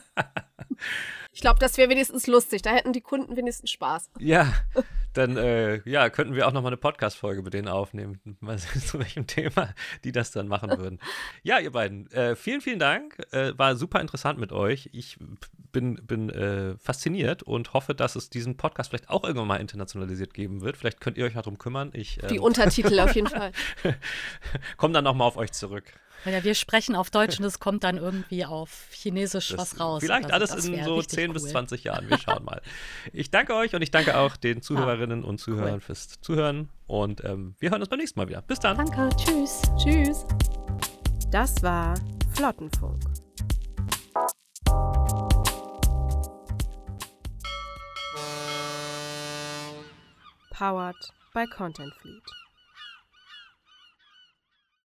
ich 1.32 1.40
glaube, 1.40 1.58
das 1.58 1.78
wäre 1.78 1.88
wenigstens 1.88 2.26
lustig. 2.26 2.60
Da 2.60 2.70
hätten 2.70 2.92
die 2.92 3.00
Kunden 3.00 3.36
wenigstens 3.36 3.70
Spaß. 3.70 4.10
Ja, 4.18 4.52
dann 5.14 5.38
äh, 5.38 5.80
ja, 5.88 6.10
könnten 6.10 6.34
wir 6.34 6.46
auch 6.46 6.52
noch 6.52 6.60
mal 6.60 6.68
eine 6.68 6.76
Podcast-Folge 6.76 7.42
mit 7.42 7.54
denen 7.54 7.68
aufnehmen, 7.68 8.20
mal 8.40 8.58
zu 8.86 8.98
welchem 8.98 9.26
Thema 9.26 9.74
die 10.04 10.12
das 10.12 10.30
dann 10.30 10.46
machen 10.46 10.70
würden. 10.78 11.00
Ja, 11.42 11.58
ihr 11.58 11.72
beiden, 11.72 12.10
äh, 12.12 12.36
vielen, 12.36 12.60
vielen 12.60 12.78
Dank. 12.78 13.18
Äh, 13.32 13.56
war 13.58 13.76
super 13.76 14.00
interessant 14.00 14.38
mit 14.38 14.52
euch. 14.52 14.90
Ich 14.92 15.16
bin, 15.72 15.94
bin 16.06 16.28
äh, 16.28 16.76
fasziniert 16.76 17.42
und 17.42 17.72
hoffe, 17.72 17.94
dass 17.94 18.14
es 18.14 18.28
diesen 18.28 18.58
Podcast 18.58 18.90
vielleicht 18.90 19.08
auch 19.08 19.24
irgendwann 19.24 19.48
mal 19.48 19.56
internationalisiert 19.56 20.34
geben 20.34 20.60
wird. 20.60 20.76
Vielleicht 20.76 21.00
könnt 21.00 21.16
ihr 21.16 21.24
euch 21.24 21.34
darum 21.34 21.56
kümmern. 21.56 21.90
Ich, 21.94 22.22
ähm, 22.22 22.28
Die 22.28 22.38
Untertitel 22.38 23.00
auf 23.00 23.14
jeden 23.14 23.26
Fall. 23.28 23.52
Komm 24.76 24.92
dann 24.92 25.04
nochmal 25.04 25.28
auf 25.28 25.38
euch 25.38 25.52
zurück. 25.52 25.84
Ja, 26.24 26.44
wir 26.44 26.54
sprechen 26.54 26.94
auf 26.94 27.10
Deutsch 27.10 27.38
und 27.38 27.44
es 27.44 27.58
kommt 27.58 27.84
dann 27.84 27.96
irgendwie 27.96 28.44
auf 28.44 28.88
Chinesisch 28.92 29.48
das 29.48 29.58
was 29.58 29.80
raus. 29.80 30.02
Vielleicht 30.02 30.32
also, 30.32 30.54
alles 30.54 30.66
in 30.66 30.84
so 30.84 31.02
10 31.02 31.28
cool. 31.28 31.34
bis 31.34 31.48
20 31.48 31.84
Jahren. 31.84 32.08
Wir 32.08 32.18
schauen 32.18 32.44
mal. 32.44 32.60
Ich 33.12 33.30
danke 33.30 33.54
euch 33.54 33.74
und 33.74 33.82
ich 33.82 33.90
danke 33.90 34.16
auch 34.16 34.36
den 34.36 34.62
Zuhörerinnen 34.62 35.24
und 35.24 35.38
Zuhörern 35.38 35.74
cool. 35.74 35.80
fürs 35.80 36.20
Zuhören. 36.20 36.68
Und 36.86 37.24
ähm, 37.24 37.54
wir 37.58 37.70
hören 37.70 37.80
uns 37.80 37.88
beim 37.88 37.98
nächsten 37.98 38.18
Mal 38.18 38.28
wieder. 38.28 38.42
Bis 38.42 38.60
dann. 38.60 38.76
Danke. 38.76 39.08
Tschüss. 39.16 39.62
Tschüss. 39.78 40.24
Das 41.30 41.62
war 41.62 41.94
Flottenfunk. 42.34 43.00
powered 50.62 50.94
by 51.34 51.44
Content 51.44 51.92
Fleet. 51.94 52.41